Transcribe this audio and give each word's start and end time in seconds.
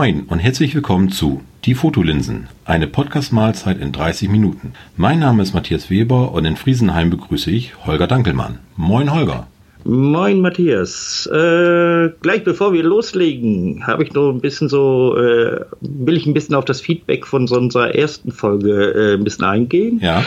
Moin 0.00 0.22
und 0.28 0.38
herzlich 0.38 0.74
willkommen 0.74 1.10
zu 1.10 1.42
Die 1.66 1.74
Fotolinsen, 1.74 2.48
eine 2.64 2.86
Podcast-Mahlzeit 2.86 3.78
in 3.78 3.92
30 3.92 4.30
Minuten. 4.30 4.72
Mein 4.96 5.18
Name 5.18 5.42
ist 5.42 5.52
Matthias 5.52 5.90
Weber 5.90 6.32
und 6.32 6.46
in 6.46 6.56
Friesenheim 6.56 7.10
begrüße 7.10 7.50
ich 7.50 7.84
Holger 7.84 8.06
Dankelmann. 8.06 8.60
Moin 8.76 9.12
Holger. 9.12 9.46
Moin 9.84 10.40
Matthias. 10.40 11.26
Äh, 11.30 12.08
gleich 12.22 12.44
bevor 12.44 12.72
wir 12.72 12.82
loslegen, 12.82 13.86
habe 13.86 14.04
ich 14.04 14.14
noch 14.14 14.30
ein 14.30 14.40
bisschen 14.40 14.70
so, 14.70 15.18
äh, 15.18 15.66
will 15.82 16.16
ich 16.16 16.24
ein 16.24 16.32
bisschen 16.32 16.54
auf 16.54 16.64
das 16.64 16.80
Feedback 16.80 17.26
von 17.26 17.46
so 17.46 17.56
unserer 17.56 17.94
ersten 17.94 18.32
Folge 18.32 18.92
äh, 18.92 19.14
ein 19.18 19.24
bisschen 19.24 19.44
eingehen. 19.44 20.00
Ja. 20.02 20.24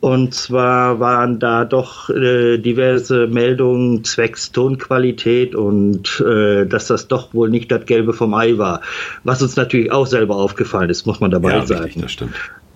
Und 0.00 0.34
zwar 0.34 0.98
waren 1.00 1.38
da 1.38 1.64
doch 1.64 2.10
äh, 2.10 2.58
diverse 2.58 3.28
Meldungen 3.28 4.04
zwecks 4.04 4.50
Tonqualität 4.50 5.54
und 5.54 6.20
äh, 6.26 6.66
dass 6.66 6.88
das 6.88 7.08
doch 7.08 7.32
wohl 7.34 7.50
nicht 7.50 7.70
das 7.70 7.86
Gelbe 7.86 8.12
vom 8.12 8.34
Ei 8.34 8.58
war. 8.58 8.80
Was 9.24 9.42
uns 9.42 9.56
natürlich 9.56 9.92
auch 9.92 10.06
selber 10.06 10.36
aufgefallen 10.36 10.90
ist, 10.90 11.06
muss 11.06 11.20
man 11.20 11.30
dabei 11.30 11.52
ja, 11.52 11.66
sagen. 11.66 11.84
Richtig, 11.84 12.02
das 12.02 12.12
stimmt. 12.12 12.34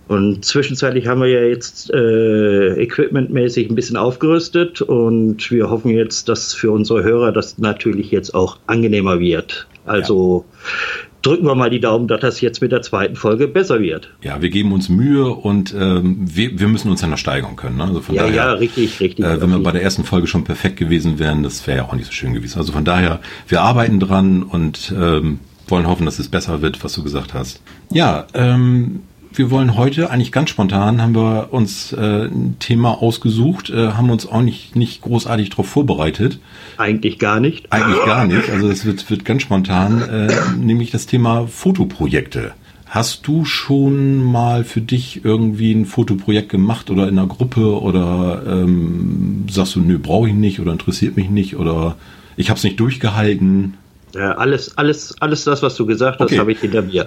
Und 0.08 0.44
zwischenzeitlich 0.44 1.08
haben 1.08 1.20
wir 1.20 1.28
ja 1.28 1.40
jetzt 1.40 1.90
äh, 1.92 2.80
equipmentmäßig 2.80 3.68
ein 3.68 3.74
bisschen 3.74 3.96
aufgerüstet 3.96 4.80
und 4.80 5.50
wir 5.50 5.68
hoffen 5.68 5.90
jetzt, 5.90 6.28
dass 6.28 6.54
für 6.54 6.70
unsere 6.70 7.02
Hörer 7.02 7.32
das 7.32 7.58
natürlich 7.58 8.12
jetzt 8.12 8.32
auch 8.32 8.58
angenehmer 8.68 9.18
wird. 9.18 9.66
Also 9.84 10.44
ja. 10.46 11.15
Drücken 11.26 11.46
wir 11.46 11.54
mal 11.54 11.70
die 11.70 11.80
Daumen, 11.80 12.08
dass 12.08 12.20
das 12.20 12.40
jetzt 12.40 12.62
mit 12.62 12.72
der 12.72 12.82
zweiten 12.82 13.16
Folge 13.16 13.48
besser 13.48 13.80
wird. 13.80 14.10
Ja, 14.22 14.40
wir 14.40 14.48
geben 14.48 14.72
uns 14.72 14.88
Mühe 14.88 15.26
und 15.26 15.74
ähm, 15.78 16.18
wir, 16.20 16.58
wir 16.58 16.68
müssen 16.68 16.90
uns 16.90 17.02
ja 17.02 17.08
noch 17.08 17.18
steigern 17.18 17.56
können. 17.56 17.78
Ne? 17.78 17.84
Also 17.84 18.00
von 18.00 18.14
ja, 18.14 18.22
daher, 18.22 18.36
ja, 18.36 18.52
richtig, 18.52 19.00
richtig. 19.00 19.24
Äh, 19.24 19.40
wenn 19.40 19.50
wir 19.50 19.58
bei 19.58 19.72
der 19.72 19.82
ersten 19.82 20.04
Folge 20.04 20.26
schon 20.26 20.44
perfekt 20.44 20.76
gewesen 20.76 21.18
wären, 21.18 21.42
das 21.42 21.66
wäre 21.66 21.78
ja 21.78 21.84
auch 21.84 21.94
nicht 21.94 22.06
so 22.06 22.12
schön 22.12 22.34
gewesen. 22.34 22.58
Also 22.58 22.72
von 22.72 22.84
daher, 22.84 23.20
wir 23.48 23.62
arbeiten 23.62 23.98
dran 23.98 24.42
und 24.42 24.94
ähm, 24.96 25.40
wollen 25.68 25.86
hoffen, 25.86 26.06
dass 26.06 26.18
es 26.18 26.28
besser 26.28 26.62
wird, 26.62 26.82
was 26.84 26.92
du 26.92 27.02
gesagt 27.02 27.34
hast. 27.34 27.60
Ja, 27.90 28.26
ähm, 28.34 29.00
wir 29.38 29.50
wollen 29.50 29.76
heute 29.76 30.10
eigentlich 30.10 30.32
ganz 30.32 30.50
spontan 30.50 31.00
haben 31.02 31.14
wir 31.14 31.48
uns 31.52 31.92
äh, 31.92 32.26
ein 32.26 32.56
Thema 32.58 33.02
ausgesucht, 33.02 33.70
äh, 33.70 33.92
haben 33.92 34.10
uns 34.10 34.26
auch 34.26 34.42
nicht, 34.42 34.76
nicht 34.76 35.02
großartig 35.02 35.50
darauf 35.50 35.68
vorbereitet. 35.68 36.38
Eigentlich 36.76 37.18
gar 37.18 37.40
nicht. 37.40 37.72
Eigentlich 37.72 38.04
gar 38.04 38.26
nicht. 38.26 38.50
Also 38.50 38.68
es 38.68 38.84
wird, 38.84 39.08
wird 39.10 39.24
ganz 39.24 39.42
spontan, 39.42 40.02
äh, 40.02 40.34
nämlich 40.58 40.90
das 40.90 41.06
Thema 41.06 41.46
Fotoprojekte. 41.46 42.54
Hast 42.86 43.26
du 43.26 43.44
schon 43.44 44.22
mal 44.22 44.64
für 44.64 44.80
dich 44.80 45.24
irgendwie 45.24 45.72
ein 45.72 45.86
Fotoprojekt 45.86 46.48
gemacht 46.48 46.88
oder 46.88 47.08
in 47.08 47.18
einer 47.18 47.28
Gruppe 47.28 47.80
oder 47.80 48.42
ähm, 48.46 49.46
sagst 49.50 49.74
du, 49.74 49.80
nö, 49.80 49.98
brauche 49.98 50.28
ich 50.28 50.34
nicht 50.34 50.60
oder 50.60 50.72
interessiert 50.72 51.16
mich 51.16 51.28
nicht 51.28 51.56
oder 51.56 51.96
ich 52.36 52.48
habe 52.48 52.58
es 52.58 52.64
nicht 52.64 52.78
durchgehalten? 52.78 53.74
Ja, 54.16 54.32
alles, 54.32 54.76
alles, 54.78 55.14
alles 55.20 55.44
das, 55.44 55.62
was 55.62 55.76
du 55.76 55.84
gesagt 55.84 56.20
hast, 56.20 56.30
okay. 56.30 56.38
habe 56.38 56.52
ich 56.52 56.60
hinter 56.60 56.82
mir. 56.82 57.06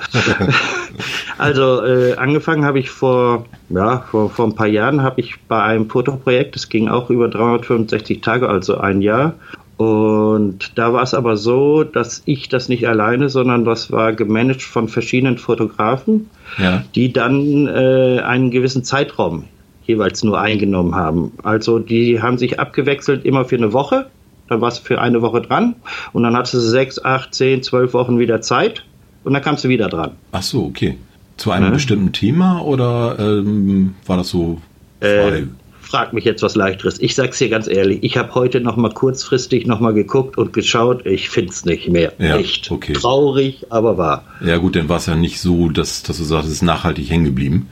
also 1.38 1.84
äh, 1.84 2.16
angefangen 2.16 2.66
habe 2.66 2.80
ich 2.80 2.90
vor, 2.90 3.46
ja, 3.70 4.06
vor, 4.12 4.30
vor 4.30 4.46
ein 4.46 4.56
paar 4.56 4.68
Jahren 4.68 5.02
habe 5.02 5.22
ich 5.22 5.40
bei 5.48 5.62
einem 5.62 5.90
Fotoprojekt, 5.90 6.56
das 6.56 6.70
ging 6.70 6.88
auch 6.88 7.10
über 7.10 7.28
365 7.28 8.22
Tage, 8.22 8.50
also 8.50 8.78
ein 8.78 9.02
Jahr. 9.02 9.34
Und 9.78 10.78
da 10.78 10.92
war 10.92 11.04
es 11.04 11.14
aber 11.14 11.38
so, 11.38 11.86
dass 11.86 12.22
ich 12.26 12.50
das 12.50 12.68
nicht 12.68 12.86
alleine, 12.88 13.30
sondern 13.30 13.64
das 13.64 13.92
war 13.94 14.12
gemanagt 14.12 14.62
von 14.62 14.90
verschiedenen 14.90 15.38
Fotografen, 15.38 16.30
ja. 16.58 16.84
die 16.96 17.14
dann 17.14 17.68
äh, 17.68 18.20
einen 18.20 18.52
gewissen 18.52 18.84
Zeitraum 18.84 19.46
jeweils 19.86 20.22
nur 20.24 20.40
eingenommen 20.40 20.96
haben. 20.96 21.32
Also 21.44 21.80
die 21.80 22.22
haben 22.22 22.38
sich 22.38 22.60
abgewechselt 22.60 23.24
immer 23.26 23.46
für 23.46 23.56
eine 23.56 23.72
Woche 23.72 24.08
dann 24.50 24.62
warst 24.62 24.80
du 24.80 24.84
für 24.84 25.00
eine 25.02 25.22
Woche 25.22 25.42
dran 25.42 25.76
und 26.14 26.24
dann 26.24 26.36
hattest 26.36 26.56
du 26.56 26.60
sechs, 26.60 27.04
acht, 27.04 27.34
zehn, 27.34 27.64
zwölf 27.64 27.94
Wochen 27.94 28.20
wieder 28.20 28.42
Zeit 28.42 28.84
und 29.24 29.34
dann 29.34 29.42
kamst 29.42 29.64
du 29.64 29.70
wieder 29.70 29.90
dran. 29.90 30.12
Ach 30.32 30.44
so, 30.44 30.66
okay. 30.66 30.98
Zu 31.38 31.52
einem 31.52 31.68
ja. 31.68 31.72
bestimmten 31.72 32.12
Thema 32.12 32.62
oder 32.62 33.18
ähm, 33.20 33.96
war 34.06 34.18
das 34.18 34.30
so 34.30 34.60
frei? 35.00 35.40
Äh, 35.40 35.44
frag 35.90 36.14
mich 36.14 36.24
jetzt 36.24 36.44
was 36.44 36.56
leichteres. 36.56 37.00
Ich 37.00 37.16
sag's 37.16 37.40
dir 37.40 37.50
ganz 37.50 37.68
ehrlich, 37.68 38.00
ich 38.04 38.16
habe 38.16 38.36
heute 38.36 38.62
noch 38.62 38.78
mal 38.78 38.92
kurzfristig 38.92 39.66
noch 39.66 39.80
mal 39.80 39.94
geguckt 39.94 40.38
und 40.38 40.54
geschaut, 40.54 41.06
ich 41.06 41.30
find's 41.30 41.66
nicht 41.66 41.90
mehr. 41.90 42.14
Ja, 42.20 42.38
Echt 42.38 42.70
okay. 42.70 42.94
traurig, 42.94 43.66
aber 43.70 43.98
wahr. 43.98 44.24
Ja 44.46 44.58
gut, 44.58 44.76
dann 44.76 44.88
war 44.88 44.98
es 44.98 45.08
ja 45.08 45.16
nicht 45.16 45.40
so, 45.40 45.70
dass, 45.70 46.04
dass 46.04 46.18
du 46.18 46.24
sagst, 46.24 46.48
es 46.48 46.56
ist 46.56 46.62
nachhaltig 46.62 47.10
hängen 47.10 47.26
geblieben. 47.26 47.70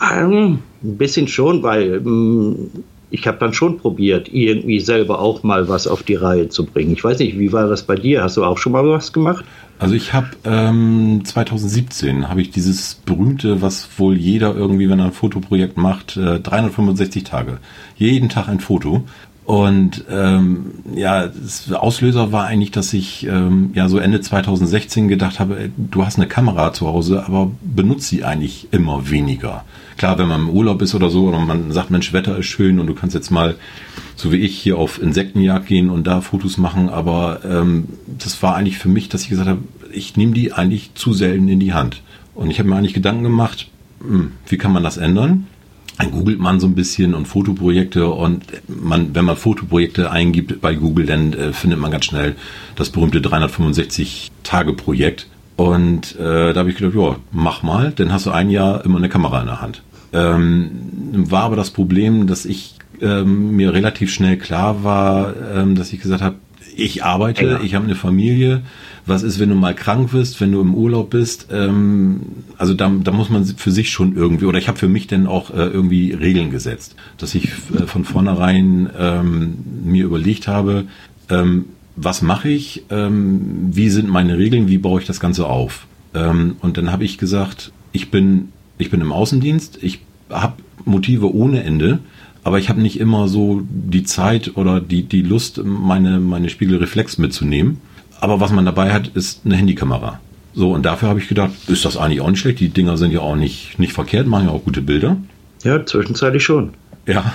Ähm, 0.00 0.58
ein 0.82 0.98
bisschen 0.98 1.28
schon, 1.28 1.62
weil 1.62 1.94
ähm, 1.94 2.70
ich 3.10 3.26
habe 3.26 3.38
dann 3.38 3.52
schon 3.52 3.78
probiert, 3.78 4.28
irgendwie 4.32 4.80
selber 4.80 5.18
auch 5.18 5.42
mal 5.42 5.68
was 5.68 5.86
auf 5.86 6.02
die 6.02 6.14
Reihe 6.14 6.48
zu 6.48 6.64
bringen. 6.64 6.92
Ich 6.92 7.02
weiß 7.02 7.18
nicht, 7.18 7.38
wie 7.38 7.52
war 7.52 7.68
das 7.68 7.82
bei 7.82 7.96
dir? 7.96 8.22
Hast 8.22 8.36
du 8.36 8.44
auch 8.44 8.58
schon 8.58 8.72
mal 8.72 8.88
was 8.88 9.12
gemacht? 9.12 9.44
Also 9.78 9.94
ich 9.94 10.12
habe 10.12 10.28
ähm, 10.44 11.22
2017 11.24 12.28
habe 12.28 12.42
ich 12.42 12.50
dieses 12.50 12.96
berühmte, 12.96 13.62
was 13.62 13.88
wohl 13.98 14.14
jeder 14.14 14.54
irgendwie, 14.54 14.90
wenn 14.90 14.98
er 14.98 15.06
ein 15.06 15.12
Fotoprojekt 15.12 15.78
macht, 15.78 16.18
äh, 16.18 16.38
365 16.38 17.24
Tage, 17.24 17.58
jeden 17.96 18.28
Tag 18.28 18.48
ein 18.48 18.60
Foto. 18.60 19.04
Und 19.44 20.04
ähm, 20.10 20.72
ja, 20.94 21.26
das 21.26 21.72
Auslöser 21.72 22.30
war 22.30 22.46
eigentlich, 22.46 22.70
dass 22.70 22.92
ich 22.92 23.26
ähm, 23.26 23.70
ja 23.74 23.88
so 23.88 23.98
Ende 23.98 24.20
2016 24.20 25.08
gedacht 25.08 25.40
habe, 25.40 25.58
ey, 25.58 25.70
du 25.76 26.04
hast 26.04 26.18
eine 26.18 26.28
Kamera 26.28 26.72
zu 26.72 26.86
Hause, 26.86 27.24
aber 27.26 27.50
benutzt 27.62 28.08
sie 28.08 28.22
eigentlich 28.22 28.68
immer 28.70 29.10
weniger. 29.10 29.64
Klar, 29.96 30.18
wenn 30.18 30.28
man 30.28 30.42
im 30.42 30.50
Urlaub 30.50 30.80
ist 30.82 30.94
oder 30.94 31.10
so, 31.10 31.28
oder 31.28 31.40
man 31.40 31.72
sagt, 31.72 31.90
Mensch, 31.90 32.12
Wetter 32.12 32.38
ist 32.38 32.46
schön 32.46 32.78
und 32.78 32.86
du 32.86 32.94
kannst 32.94 33.14
jetzt 33.14 33.30
mal, 33.30 33.56
so 34.14 34.30
wie 34.30 34.36
ich, 34.36 34.56
hier 34.56 34.78
auf 34.78 35.02
Insektenjagd 35.02 35.66
gehen 35.66 35.90
und 35.90 36.06
da 36.06 36.20
Fotos 36.20 36.56
machen, 36.56 36.88
aber 36.88 37.40
ähm, 37.44 37.88
das 38.06 38.42
war 38.42 38.54
eigentlich 38.54 38.78
für 38.78 38.88
mich, 38.88 39.08
dass 39.08 39.22
ich 39.22 39.30
gesagt 39.30 39.48
habe, 39.48 39.62
ich 39.92 40.16
nehme 40.16 40.32
die 40.32 40.52
eigentlich 40.52 40.94
zu 40.94 41.12
selten 41.12 41.48
in 41.48 41.60
die 41.60 41.72
Hand. 41.72 42.02
Und 42.34 42.50
ich 42.50 42.58
habe 42.58 42.68
mir 42.68 42.76
eigentlich 42.76 42.94
Gedanken 42.94 43.24
gemacht, 43.24 43.68
hm, 44.00 44.32
wie 44.46 44.58
kann 44.58 44.72
man 44.72 44.82
das 44.82 44.96
ändern? 44.96 45.46
Dann 46.00 46.10
googelt 46.10 46.38
man 46.38 46.60
so 46.60 46.66
ein 46.66 46.74
bisschen 46.74 47.14
und 47.14 47.26
Fotoprojekte 47.26 48.08
und 48.08 48.44
man, 48.68 49.14
wenn 49.14 49.24
man 49.24 49.36
Fotoprojekte 49.36 50.10
eingibt 50.10 50.60
bei 50.60 50.74
Google, 50.74 51.06
dann 51.06 51.32
äh, 51.32 51.52
findet 51.52 51.78
man 51.78 51.90
ganz 51.90 52.06
schnell 52.06 52.36
das 52.76 52.90
berühmte 52.90 53.20
365 53.20 54.30
Tage 54.42 54.72
Projekt. 54.72 55.26
Und 55.56 56.18
äh, 56.18 56.54
da 56.54 56.60
habe 56.60 56.70
ich 56.70 56.76
gedacht, 56.76 56.94
ja, 56.94 57.16
mach 57.32 57.62
mal, 57.62 57.92
dann 57.94 58.12
hast 58.12 58.24
du 58.24 58.30
ein 58.30 58.48
Jahr 58.48 58.84
immer 58.84 58.96
eine 58.96 59.10
Kamera 59.10 59.40
in 59.40 59.46
der 59.46 59.60
Hand. 59.60 59.82
Ähm, 60.12 60.70
war 61.12 61.42
aber 61.42 61.56
das 61.56 61.70
Problem, 61.70 62.26
dass 62.26 62.46
ich 62.46 62.76
ähm, 63.02 63.56
mir 63.56 63.74
relativ 63.74 64.12
schnell 64.12 64.38
klar 64.38 64.82
war, 64.82 65.34
ähm, 65.54 65.74
dass 65.74 65.92
ich 65.92 66.00
gesagt 66.00 66.22
habe, 66.22 66.36
ich 66.76 67.04
arbeite, 67.04 67.44
ja. 67.44 67.60
ich 67.60 67.74
habe 67.74 67.84
eine 67.84 67.94
Familie, 67.94 68.62
was 69.06 69.22
ist, 69.22 69.38
wenn 69.38 69.48
du 69.48 69.54
mal 69.54 69.74
krank 69.74 70.12
wirst, 70.12 70.40
wenn 70.40 70.52
du 70.52 70.60
im 70.60 70.74
Urlaub 70.74 71.10
bist? 71.10 71.48
Ähm, 71.50 72.20
also 72.58 72.74
da, 72.74 72.90
da 73.02 73.12
muss 73.12 73.30
man 73.30 73.44
für 73.44 73.70
sich 73.70 73.90
schon 73.90 74.16
irgendwie, 74.16 74.44
oder 74.44 74.58
ich 74.58 74.68
habe 74.68 74.78
für 74.78 74.88
mich 74.88 75.06
dann 75.06 75.26
auch 75.26 75.50
äh, 75.50 75.66
irgendwie 75.66 76.12
Regeln 76.12 76.50
gesetzt, 76.50 76.96
dass 77.18 77.34
ich 77.34 77.48
äh, 77.74 77.86
von 77.86 78.04
vornherein 78.04 78.90
ähm, 78.98 79.54
mir 79.84 80.04
überlegt 80.04 80.48
habe, 80.48 80.84
ähm, 81.28 81.66
was 81.96 82.22
mache 82.22 82.48
ich, 82.48 82.84
ähm, 82.90 83.70
wie 83.72 83.90
sind 83.90 84.08
meine 84.08 84.38
Regeln, 84.38 84.68
wie 84.68 84.78
baue 84.78 85.00
ich 85.00 85.06
das 85.06 85.20
Ganze 85.20 85.46
auf? 85.46 85.86
Ähm, 86.14 86.56
und 86.60 86.76
dann 86.76 86.90
habe 86.92 87.04
ich 87.04 87.18
gesagt, 87.18 87.72
ich 87.92 88.10
bin, 88.10 88.52
ich 88.78 88.90
bin 88.90 89.00
im 89.00 89.12
Außendienst, 89.12 89.78
ich 89.82 90.00
habe 90.30 90.54
Motive 90.84 91.34
ohne 91.34 91.62
Ende, 91.62 91.98
aber 92.42 92.58
ich 92.58 92.68
habe 92.68 92.80
nicht 92.80 92.98
immer 92.98 93.28
so 93.28 93.62
die 93.68 94.04
Zeit 94.04 94.56
oder 94.56 94.80
die, 94.80 95.02
die 95.02 95.22
Lust, 95.22 95.60
meine, 95.64 96.20
meine 96.20 96.48
Spiegelreflex 96.48 97.18
mitzunehmen. 97.18 97.80
Aber 98.20 98.40
was 98.40 98.52
man 98.52 98.64
dabei 98.64 98.92
hat, 98.92 99.08
ist 99.08 99.42
eine 99.44 99.56
Handykamera. 99.56 100.20
So, 100.54 100.72
und 100.72 100.84
dafür 100.84 101.08
habe 101.08 101.20
ich 101.20 101.28
gedacht, 101.28 101.52
ist 101.68 101.84
das 101.84 101.96
eigentlich 101.96 102.20
auch 102.20 102.30
nicht 102.30 102.40
schlecht. 102.40 102.60
Die 102.60 102.68
Dinger 102.68 102.96
sind 102.96 103.12
ja 103.12 103.20
auch 103.20 103.36
nicht, 103.36 103.78
nicht 103.78 103.92
verkehrt, 103.92 104.26
machen 104.26 104.46
ja 104.46 104.52
auch 104.52 104.64
gute 104.64 104.82
Bilder. 104.82 105.16
Ja, 105.62 105.84
zwischenzeitlich 105.84 106.42
schon. 106.42 106.70
Ja, 107.06 107.32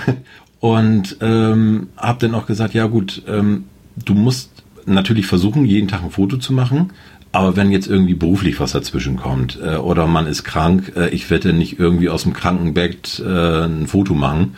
und 0.60 1.18
ähm, 1.22 1.88
habe 1.98 2.20
dann 2.20 2.36
auch 2.36 2.46
gesagt, 2.46 2.74
ja 2.74 2.88
gut, 2.88 3.22
ähm, 3.28 3.66
du 3.96 4.14
musst 4.14 4.52
natürlich 4.86 5.26
versuchen, 5.28 5.66
jeden 5.66 5.88
Tag 5.88 6.04
ein 6.04 6.12
Foto 6.12 6.38
zu 6.38 6.54
machen, 6.54 6.92
aber 7.36 7.58
wenn 7.58 7.72
jetzt 7.72 7.88
irgendwie 7.88 8.14
beruflich 8.14 8.62
was 8.62 8.72
dazwischen 8.72 9.18
kommt 9.18 9.60
äh, 9.62 9.76
oder 9.76 10.08
man 10.08 10.26
ist 10.26 10.46
krank, 10.46 10.94
äh, 10.96 11.10
ich 11.10 11.30
werde 11.30 11.52
nicht 11.52 11.78
irgendwie 11.78 12.08
aus 12.08 12.24
dem 12.24 12.32
Krankenbett 12.32 13.22
äh, 13.26 13.66
ein 13.66 13.88
Foto 13.88 14.14
machen, 14.14 14.56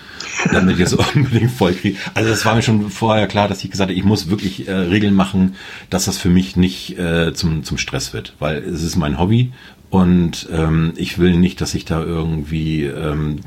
damit 0.52 0.76
ich 0.76 0.86
es 0.86 0.94
unbedingt 1.16 1.50
voll 1.50 1.74
kriege. 1.74 1.98
Also 2.14 2.30
das 2.30 2.46
war 2.46 2.54
mir 2.54 2.62
schon 2.62 2.92
vorher 2.92 3.26
klar, 3.26 3.48
dass 3.48 3.64
ich 3.64 3.72
gesagt 3.72 3.90
habe, 3.90 3.98
ich 3.98 4.06
muss 4.06 4.30
wirklich 4.30 4.68
äh, 4.68 4.74
Regeln 4.74 5.16
machen, 5.16 5.56
dass 5.90 6.06
das 6.06 6.20
für 6.20 6.30
mich 6.30 6.56
nicht 6.56 7.00
äh, 7.00 7.34
zum, 7.34 7.64
zum 7.64 7.80
Stress 7.80 8.14
wird, 8.14 8.36
weil 8.38 8.58
es 8.58 8.84
ist 8.84 8.96
mein 8.96 9.18
Hobby 9.20 9.52
und 9.90 10.48
ähm, 10.52 10.94
ich 10.98 11.18
will 11.18 11.36
nicht, 11.36 11.62
dass 11.62 11.74
ich 11.74 11.86
da 11.86 12.04
irgendwie 12.04 12.84
ähm, 12.84 13.40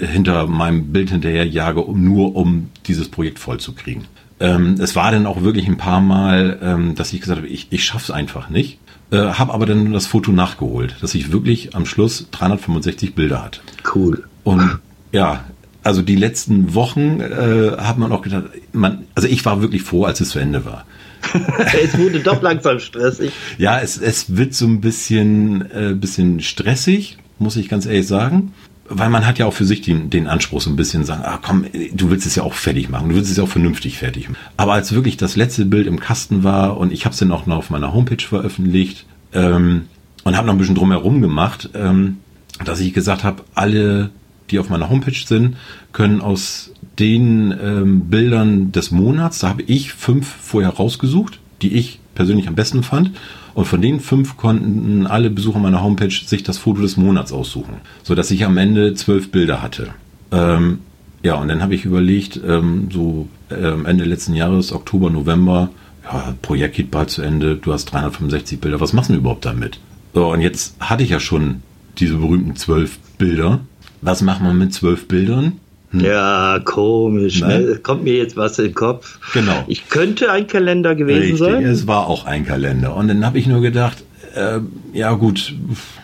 hinter 0.00 0.46
meinem 0.46 0.92
Bild 0.92 1.10
hinterher 1.10 1.46
jage, 1.46 1.80
um 1.80 2.02
nur 2.02 2.36
um 2.36 2.70
dieses 2.86 3.10
Projekt 3.10 3.38
voll 3.38 3.60
zu 3.60 3.74
kriegen. 3.74 4.06
Ähm, 4.40 4.76
es 4.80 4.94
war 4.94 5.10
dann 5.10 5.26
auch 5.26 5.42
wirklich 5.42 5.66
ein 5.66 5.78
paar 5.78 6.00
Mal, 6.00 6.58
ähm, 6.62 6.94
dass 6.94 7.12
ich 7.12 7.20
gesagt 7.20 7.38
habe, 7.38 7.48
ich, 7.48 7.68
ich 7.70 7.84
schaff's 7.84 8.10
einfach 8.10 8.50
nicht. 8.50 8.78
Äh, 9.10 9.16
habe 9.16 9.54
aber 9.54 9.66
dann 9.66 9.92
das 9.92 10.06
Foto 10.06 10.32
nachgeholt, 10.32 10.96
dass 11.00 11.14
ich 11.14 11.32
wirklich 11.32 11.74
am 11.74 11.86
Schluss 11.86 12.28
365 12.30 13.14
Bilder 13.14 13.42
hatte. 13.42 13.60
Cool. 13.94 14.24
Und 14.44 14.80
ja, 15.12 15.44
also 15.82 16.02
die 16.02 16.16
letzten 16.16 16.74
Wochen 16.74 17.20
äh, 17.20 17.76
hat 17.78 17.98
man 17.98 18.12
auch 18.12 18.22
gedacht, 18.22 18.44
man, 18.72 19.06
also 19.14 19.26
ich 19.26 19.44
war 19.46 19.62
wirklich 19.62 19.82
froh, 19.82 20.04
als 20.04 20.20
es 20.20 20.30
zu 20.30 20.38
Ende 20.38 20.64
war. 20.64 20.84
es 21.82 21.96
wurde 21.98 22.20
doch 22.20 22.42
langsam 22.42 22.78
stressig. 22.78 23.32
Ja, 23.56 23.80
es, 23.80 23.98
es 23.98 24.36
wird 24.36 24.54
so 24.54 24.66
ein 24.66 24.80
bisschen, 24.80 25.70
äh, 25.70 25.94
bisschen 25.94 26.40
stressig, 26.40 27.18
muss 27.38 27.56
ich 27.56 27.68
ganz 27.68 27.86
ehrlich 27.86 28.06
sagen. 28.06 28.52
Weil 28.90 29.10
man 29.10 29.26
hat 29.26 29.38
ja 29.38 29.46
auch 29.46 29.52
für 29.52 29.64
sich 29.64 29.82
den, 29.82 30.08
den 30.10 30.26
Anspruch, 30.26 30.60
so 30.60 30.70
ein 30.70 30.76
bisschen 30.76 31.04
sagen, 31.04 31.22
ah 31.24 31.38
komm, 31.42 31.66
du 31.92 32.10
willst 32.10 32.26
es 32.26 32.34
ja 32.34 32.42
auch 32.42 32.54
fertig 32.54 32.88
machen, 32.88 33.10
du 33.10 33.14
willst 33.14 33.30
es 33.30 33.36
ja 33.36 33.44
auch 33.44 33.48
vernünftig 33.48 33.98
fertig 33.98 34.28
machen. 34.28 34.40
Aber 34.56 34.72
als 34.72 34.92
wirklich 34.92 35.16
das 35.16 35.36
letzte 35.36 35.66
Bild 35.66 35.86
im 35.86 36.00
Kasten 36.00 36.42
war 36.42 36.78
und 36.78 36.92
ich 36.92 37.04
habe 37.04 37.12
es 37.12 37.18
dann 37.18 37.30
auch 37.32 37.46
noch 37.46 37.58
auf 37.58 37.70
meiner 37.70 37.92
Homepage 37.92 38.22
veröffentlicht 38.22 39.04
ähm, 39.34 39.82
und 40.24 40.36
habe 40.36 40.46
noch 40.46 40.54
ein 40.54 40.58
bisschen 40.58 40.74
drumherum 40.74 41.20
gemacht, 41.20 41.70
ähm, 41.74 42.18
dass 42.64 42.80
ich 42.80 42.94
gesagt 42.94 43.24
habe, 43.24 43.44
alle, 43.54 44.10
die 44.50 44.58
auf 44.58 44.70
meiner 44.70 44.88
Homepage 44.88 45.12
sind, 45.12 45.56
können 45.92 46.20
aus 46.20 46.72
den 46.98 47.54
ähm, 47.62 48.00
Bildern 48.08 48.72
des 48.72 48.90
Monats, 48.90 49.38
da 49.40 49.48
habe 49.50 49.62
ich 49.62 49.92
fünf 49.92 50.26
vorher 50.26 50.70
rausgesucht, 50.70 51.38
die 51.62 51.74
ich 51.74 52.00
persönlich 52.14 52.48
am 52.48 52.54
besten 52.54 52.82
fand. 52.82 53.12
Und 53.58 53.64
von 53.64 53.82
den 53.82 53.98
fünf 53.98 54.36
konnten 54.36 55.08
alle 55.08 55.30
Besucher 55.30 55.58
meiner 55.58 55.82
Homepage 55.82 56.12
sich 56.12 56.44
das 56.44 56.58
Foto 56.58 56.80
des 56.80 56.96
Monats 56.96 57.32
aussuchen, 57.32 57.78
so 58.04 58.14
dass 58.14 58.30
ich 58.30 58.44
am 58.44 58.56
Ende 58.56 58.94
zwölf 58.94 59.32
Bilder 59.32 59.60
hatte. 59.60 59.88
Ähm, 60.30 60.78
ja, 61.24 61.34
und 61.34 61.48
dann 61.48 61.60
habe 61.60 61.74
ich 61.74 61.84
überlegt, 61.84 62.40
ähm, 62.46 62.88
so 62.92 63.28
ähm, 63.50 63.84
Ende 63.84 64.04
letzten 64.04 64.34
Jahres, 64.34 64.70
Oktober, 64.70 65.10
November, 65.10 65.70
ja, 66.04 66.36
Projekt 66.40 66.76
geht 66.76 66.92
bald 66.92 67.10
zu 67.10 67.20
Ende, 67.20 67.56
du 67.56 67.72
hast 67.72 67.86
365 67.86 68.60
Bilder, 68.60 68.80
was 68.80 68.92
machst 68.92 69.10
du 69.10 69.14
überhaupt 69.14 69.44
damit? 69.44 69.80
So, 70.14 70.30
und 70.30 70.40
jetzt 70.40 70.76
hatte 70.78 71.02
ich 71.02 71.10
ja 71.10 71.18
schon 71.18 71.64
diese 71.98 72.14
berühmten 72.14 72.54
zwölf 72.54 73.00
Bilder. 73.18 73.58
Was 74.02 74.22
macht 74.22 74.40
man 74.40 74.56
mit 74.56 74.72
zwölf 74.72 75.08
Bildern? 75.08 75.54
Hm. 75.90 76.00
Ja, 76.00 76.60
komisch. 76.64 77.40
Ne? 77.40 77.78
Kommt 77.82 78.04
mir 78.04 78.14
jetzt 78.14 78.36
was 78.36 78.58
in 78.58 78.66
den 78.66 78.74
Kopf. 78.74 79.18
Genau. 79.32 79.64
Ich 79.68 79.88
könnte 79.88 80.30
ein 80.30 80.46
Kalender 80.46 80.94
gewesen 80.94 81.22
Richtig, 81.22 81.38
sein. 81.38 81.64
Es 81.64 81.86
war 81.86 82.06
auch 82.06 82.26
ein 82.26 82.46
Kalender. 82.46 82.94
Und 82.94 83.08
dann 83.08 83.24
habe 83.24 83.38
ich 83.38 83.46
nur 83.46 83.62
gedacht, 83.62 84.04
äh, 84.34 84.60
ja 84.92 85.12
gut, 85.14 85.54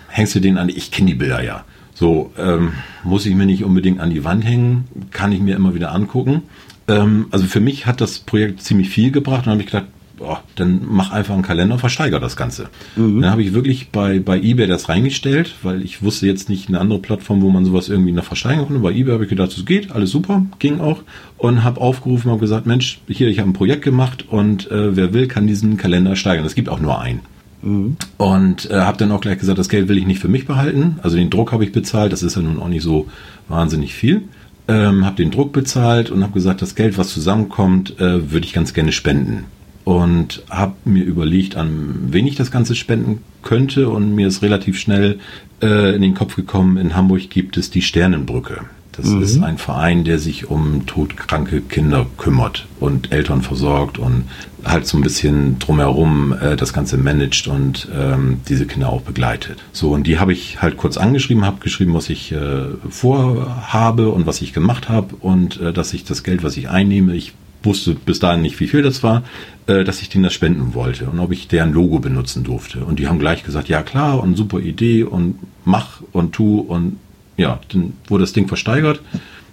hängst 0.09 0.35
du 0.35 0.41
den 0.41 0.57
an? 0.59 0.69
Ich 0.69 0.91
kenne 0.91 1.09
die 1.09 1.15
Bilder 1.15 1.43
ja. 1.43 1.65
So, 1.95 2.33
ähm, 2.39 2.73
muss 3.05 3.25
ich 3.27 3.35
mir 3.35 3.47
nicht 3.47 3.63
unbedingt 3.63 4.01
an 4.01 4.11
die 4.11 4.25
Wand 4.25 4.45
hängen, 4.45 4.85
kann 5.11 5.31
ich 5.31 5.41
mir 5.41 5.55
immer 5.55 5.75
wieder 5.75 5.93
angucken. 5.93 6.43
Ähm, 6.89 7.27
also 7.31 7.47
für 7.47 7.61
mich 7.61 7.87
hat 7.87 8.01
das 8.01 8.19
Projekt 8.19 8.63
ziemlich 8.63 8.89
viel 8.89 9.13
gebracht 9.13 9.47
und 9.47 9.53
habe 9.53 9.61
ich 9.61 9.67
gedacht, 9.67 9.87
boah, 10.17 10.43
dann 10.57 10.83
mach 10.89 11.11
einfach 11.11 11.35
einen 11.35 11.43
Kalender, 11.43 11.79
versteiger 11.79 12.21
das 12.21 12.37
Ganze. 12.37 12.69
Mhm. 12.97 13.21
Dann 13.21 13.31
habe 13.31 13.43
ich 13.43 13.53
wirklich 13.53 13.91
bei, 13.91 14.21
bei 14.21 14.39
eBay 14.39 14.67
das 14.67 14.89
reingestellt, 14.89 15.55
weil 15.63 15.83
ich 15.83 16.03
wusste 16.03 16.27
jetzt 16.27 16.49
nicht 16.49 16.69
eine 16.69 16.81
andere 16.81 16.99
Plattform, 16.99 17.43
wo 17.43 17.51
man 17.51 17.65
sowas 17.65 17.89
irgendwie 17.89 18.13
nach 18.13 18.25
versteigern 18.25 18.67
konnte. 18.67 18.83
Bei 18.83 18.93
eBay 18.93 19.15
habe 19.15 19.25
ich 19.25 19.31
gedacht, 19.31 19.57
es 19.57 19.65
geht, 19.65 19.93
alles 19.93 20.11
super, 20.11 20.45
ging 20.59 20.81
auch. 20.81 21.03
Und 21.39 21.65
habe 21.65 21.81
aufgerufen, 21.81 22.31
habe 22.31 22.41
gesagt, 22.41 22.67
Mensch, 22.67 23.01
hier, 23.09 23.29
ich 23.29 23.39
habe 23.39 23.51
ein 23.51 23.55
Projekt 23.55 23.83
gemacht 23.83 24.27
und 24.29 24.71
äh, 24.71 24.97
wer 24.97 25.13
will, 25.13 25.27
kann 25.27 25.47
diesen 25.47 25.77
Kalender 25.77 26.17
steigern. 26.17 26.47
Es 26.47 26.55
gibt 26.55 26.69
auch 26.69 26.81
nur 26.81 27.01
einen. 27.01 27.21
Mhm. 27.63 27.97
Und 28.17 28.71
äh, 28.71 28.75
habe 28.75 28.99
dann 28.99 29.11
auch 29.11 29.21
gleich 29.21 29.39
gesagt, 29.39 29.59
das 29.59 29.69
Geld 29.69 29.89
will 29.89 29.99
ich 29.99 30.07
nicht 30.07 30.21
für 30.21 30.29
mich 30.29 30.47
behalten. 30.47 30.99
Also 31.03 31.17
den 31.17 31.31
Druck 31.31 31.53
habe 31.53 31.65
ich 31.65 31.73
bezahlt, 31.73 32.13
das 32.13 32.23
ist 32.23 32.37
ja 32.37 32.43
nun 32.43 32.61
auch 32.61 32.69
nicht 32.69 32.83
so 32.83 33.09
wahnsinnig 33.49 33.95
viel. 33.95 34.23
Ähm, 34.67 35.05
habe 35.05 35.17
den 35.17 35.31
Druck 35.31 35.53
bezahlt 35.53 36.11
und 36.11 36.23
habe 36.23 36.33
gesagt, 36.33 36.63
das 36.63 36.75
Geld, 36.75 36.97
was 36.97 37.13
zusammenkommt, 37.13 38.01
äh, 38.01 38.33
würde 38.33 38.47
ich 38.47 38.55
ganz 38.55 38.73
gerne 38.73 38.93
spenden 38.93 39.45
und 39.85 40.43
habe 40.51 40.75
mir 40.85 41.05
überlegt, 41.05 41.57
an 41.57 42.09
wen 42.09 42.27
ich 42.27 42.37
das 42.37 42.51
Ganze 42.51 42.75
spenden 42.75 43.21
könnte 43.43 43.89
und 43.91 44.15
mir 44.15 44.27
ist 44.27 44.43
relativ 44.43 44.79
schnell 44.79 45.19
äh, 45.63 45.95
in 45.95 46.03
den 46.03 46.15
Kopf 46.15 46.37
gekommen, 46.37 46.79
in 46.79 46.97
Hamburg 46.97 47.29
gibt 47.31 47.57
es 47.57 47.71
die 47.71 47.83
Sternenbrücke. 47.83 48.63
Das 48.97 49.07
mhm. 49.07 49.23
ist 49.23 49.43
ein 49.43 49.59
Verein, 49.59 50.05
der 50.05 50.19
sich 50.19 50.49
um 50.49 50.87
todkranke 50.87 51.61
Kinder 51.61 52.07
kümmert 52.17 52.67
und 52.81 53.13
Eltern 53.13 53.43
versorgt 53.43 53.99
und 53.99 54.25
halt 54.65 54.87
so 54.87 54.97
ein 54.97 55.03
bisschen 55.03 55.59
drumherum 55.59 56.33
äh, 56.41 56.57
das 56.57 56.73
Ganze 56.73 56.97
managt 56.97 57.49
und 57.49 57.89
ähm, 57.95 58.41
diese 58.49 58.67
Kinder 58.67 58.89
auch 58.91 59.03
begleitet. 59.03 59.63
So, 59.73 59.93
und 59.93 60.07
die 60.07 60.19
habe 60.19 60.33
ich 60.33 60.63
halt 60.63 60.77
kurz 60.77 60.97
angeschrieben, 60.97 61.45
habe 61.45 61.61
geschrieben, 61.61 61.93
was 61.93 62.09
ich 62.09 62.33
äh, 62.33 62.67
vorhabe 62.89 64.11
und 64.11 64.27
was 64.27 64.41
ich 64.41 64.53
gemacht 64.53 64.89
habe 64.89 65.17
und 65.17 65.61
äh, 65.61 65.73
dass 65.73 65.93
ich 65.93 66.05
das 66.05 66.23
Geld, 66.23 66.43
was 66.43 66.57
ich 66.57 66.69
einnehme, 66.71 67.15
ich 67.15 67.33
wusste 67.65 67.95
bis 67.95 68.19
dahin 68.19 68.43
nicht, 68.43 68.59
wie 68.61 68.67
viel 68.67 68.83
das 68.83 69.03
war, 69.03 69.23
äh, 69.67 69.85
dass 69.85 70.03
ich 70.03 70.09
denen 70.09 70.25
das 70.25 70.33
spenden 70.33 70.75
wollte 70.75 71.07
und 71.07 71.19
ob 71.21 71.33
ich 71.33 71.49
deren 71.49 71.73
Logo 71.73 71.99
benutzen 71.99 72.45
durfte. 72.45 72.85
Und 72.85 72.99
die 72.99 73.09
haben 73.09 73.19
gleich 73.19 73.45
gesagt, 73.45 73.69
ja 73.69 73.83
klar 73.83 74.23
und 74.23 74.37
super 74.37 74.61
Idee 74.61 75.05
und 75.05 75.39
mach 75.65 76.03
und 76.13 76.33
tu 76.33 76.61
und 76.61 76.99
ja, 77.37 77.61
dann 77.73 77.95
wurde 78.07 78.23
das 78.23 78.33
Ding 78.33 78.49
versteigert. 78.49 79.01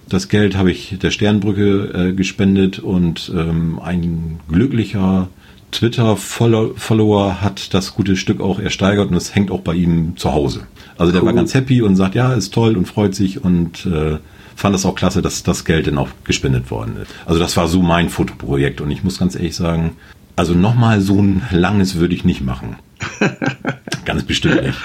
Das 0.08 0.28
Geld 0.28 0.56
habe 0.56 0.70
ich 0.70 0.98
der 1.00 1.10
Sternbrücke 1.10 2.10
äh, 2.10 2.12
gespendet 2.12 2.78
und 2.78 3.32
ähm, 3.34 3.80
ein 3.82 4.40
glücklicher 4.48 5.28
Twitter-Follower 5.70 7.40
hat 7.40 7.72
das 7.72 7.94
gute 7.94 8.16
Stück 8.16 8.40
auch 8.40 8.58
ersteigert 8.58 9.10
und 9.10 9.16
es 9.16 9.34
hängt 9.34 9.50
auch 9.50 9.62
bei 9.62 9.74
ihm 9.74 10.16
zu 10.16 10.32
Hause. 10.32 10.66
Also 10.98 11.12
der 11.12 11.22
cool. 11.22 11.28
war 11.28 11.34
ganz 11.34 11.54
happy 11.54 11.82
und 11.82 11.96
sagt, 11.96 12.14
ja, 12.14 12.34
ist 12.34 12.52
toll 12.52 12.76
und 12.76 12.86
freut 12.86 13.14
sich 13.14 13.42
und 13.42 13.86
äh, 13.86 14.18
fand 14.56 14.74
es 14.74 14.84
auch 14.84 14.94
klasse, 14.94 15.22
dass 15.22 15.42
das 15.42 15.64
Geld 15.64 15.86
dann 15.86 15.98
auch 15.98 16.08
gespendet 16.24 16.70
worden 16.70 16.96
ist. 17.02 17.12
Also 17.26 17.40
das 17.40 17.56
war 17.56 17.68
so 17.68 17.82
mein 17.82 18.08
Fotoprojekt 18.08 18.80
und 18.80 18.90
ich 18.90 19.04
muss 19.04 19.18
ganz 19.18 19.34
ehrlich 19.34 19.56
sagen, 19.56 19.96
also 20.36 20.54
nochmal 20.54 21.00
so 21.00 21.20
ein 21.20 21.42
langes 21.50 21.96
würde 21.96 22.14
ich 22.14 22.24
nicht 22.24 22.42
machen. 22.42 22.76
ganz 24.04 24.24
bestimmt 24.24 24.62
nicht. 24.62 24.78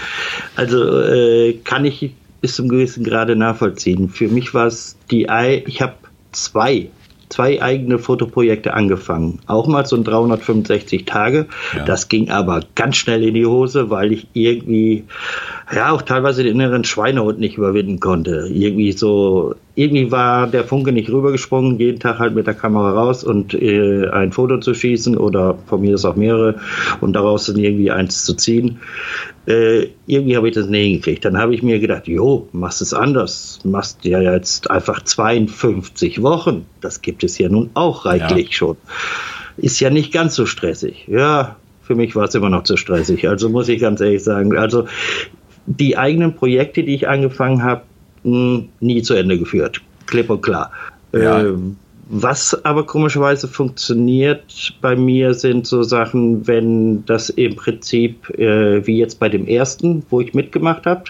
Also 0.55 1.01
äh, 1.01 1.53
kann 1.63 1.85
ich 1.85 2.13
bis 2.41 2.55
zum 2.55 2.69
gewissen 2.69 3.03
Grade 3.03 3.35
nachvollziehen. 3.35 4.09
Für 4.09 4.27
mich 4.27 4.53
war 4.53 4.67
es 4.67 4.97
die, 5.09 5.29
Ei, 5.29 5.63
ich 5.65 5.81
habe 5.81 5.95
zwei 6.31 6.89
zwei 7.29 7.61
eigene 7.61 7.99
Fotoprojekte 7.99 8.73
angefangen. 8.73 9.39
Auch 9.47 9.67
mal 9.67 9.85
so 9.85 9.95
ein 9.95 10.03
365 10.03 11.05
Tage. 11.05 11.47
Ja. 11.75 11.85
Das 11.85 12.09
ging 12.09 12.29
aber 12.29 12.61
ganz 12.75 12.97
schnell 12.97 13.23
in 13.23 13.33
die 13.33 13.45
Hose, 13.45 13.89
weil 13.89 14.11
ich 14.13 14.27
irgendwie, 14.33 15.05
ja, 15.73 15.91
auch 15.91 16.01
teilweise 16.01 16.43
den 16.43 16.55
inneren 16.55 16.83
Schweinehund 16.83 17.39
nicht 17.39 17.57
überwinden 17.57 17.99
konnte. 17.99 18.47
Irgendwie 18.49 18.91
so, 18.93 19.55
irgendwie 19.77 20.11
war 20.11 20.47
der 20.47 20.63
Funke 20.63 20.91
nicht 20.91 21.11
rübergesprungen, 21.11 21.77
jeden 21.77 21.99
Tag 21.99 22.17
halt 22.17 22.33
mit 22.33 22.47
der 22.47 22.55
Kamera 22.55 22.93
raus 22.93 23.23
und 23.23 23.53
äh, 23.53 24.07
ein 24.09 24.31
Foto 24.31 24.57
zu 24.57 24.73
schießen 24.73 25.15
oder 25.15 25.55
von 25.67 25.81
mir 25.81 25.93
ist 25.93 26.03
auch 26.03 26.15
mehrere 26.15 26.55
und 26.99 27.13
daraus 27.13 27.45
dann 27.45 27.57
irgendwie 27.57 27.91
eins 27.91 28.25
zu 28.25 28.33
ziehen. 28.33 28.79
Äh, 29.45 29.89
irgendwie 30.07 30.35
habe 30.35 30.49
ich 30.49 30.55
das 30.55 30.65
nicht 30.65 30.83
hingekriegt. 30.83 31.23
Dann 31.23 31.37
habe 31.37 31.53
ich 31.53 31.61
mir 31.61 31.79
gedacht, 31.79 32.07
jo, 32.07 32.49
machst 32.53 32.81
es 32.81 32.91
anders. 32.91 33.59
Machst 33.65 34.03
ja 34.03 34.19
jetzt 34.19 34.71
einfach 34.71 35.03
52 35.03 36.23
Wochen. 36.23 36.65
Das 36.81 37.03
gibt 37.03 37.23
es 37.23 37.37
ja 37.37 37.47
nun 37.47 37.69
auch 37.75 38.05
reichlich 38.05 38.47
ja. 38.47 38.53
schon. 38.53 38.77
Ist 39.57 39.79
ja 39.79 39.91
nicht 39.91 40.11
ganz 40.11 40.33
so 40.33 40.47
stressig. 40.47 41.05
Ja, 41.07 41.55
für 41.83 41.93
mich 41.93 42.15
war 42.15 42.23
es 42.23 42.33
immer 42.33 42.49
noch 42.49 42.63
zu 42.63 42.77
stressig. 42.77 43.29
Also 43.29 43.47
muss 43.49 43.69
ich 43.69 43.79
ganz 43.79 44.01
ehrlich 44.01 44.23
sagen. 44.23 44.57
Also 44.57 44.87
die 45.67 45.99
eigenen 45.99 46.33
Projekte, 46.33 46.83
die 46.83 46.95
ich 46.95 47.07
angefangen 47.07 47.61
habe, 47.61 47.83
hm, 48.23 48.69
nie 48.79 49.01
zu 49.01 49.13
Ende 49.13 49.37
geführt. 49.37 49.81
Klipp 50.05 50.29
und 50.29 50.41
klar. 50.41 50.71
Ja. 51.13 51.41
Ähm, 51.41 51.77
was 52.09 52.63
aber 52.63 52.85
komischerweise 52.85 53.49
funktioniert 53.49 54.73
bei 54.79 54.95
mir 54.95 55.33
sind 55.33 55.67
so 55.67 55.83
Sachen, 55.83 56.47
wenn 56.47 57.05
das 57.05 57.29
im 57.29 57.57
Prinzip, 57.57 58.29
äh, 58.37 58.85
wie 58.87 58.97
jetzt 58.97 59.19
bei 59.19 59.27
dem 59.27 59.45
ersten, 59.45 60.03
wo 60.09 60.21
ich 60.21 60.33
mitgemacht 60.33 60.85
habe, 60.85 61.03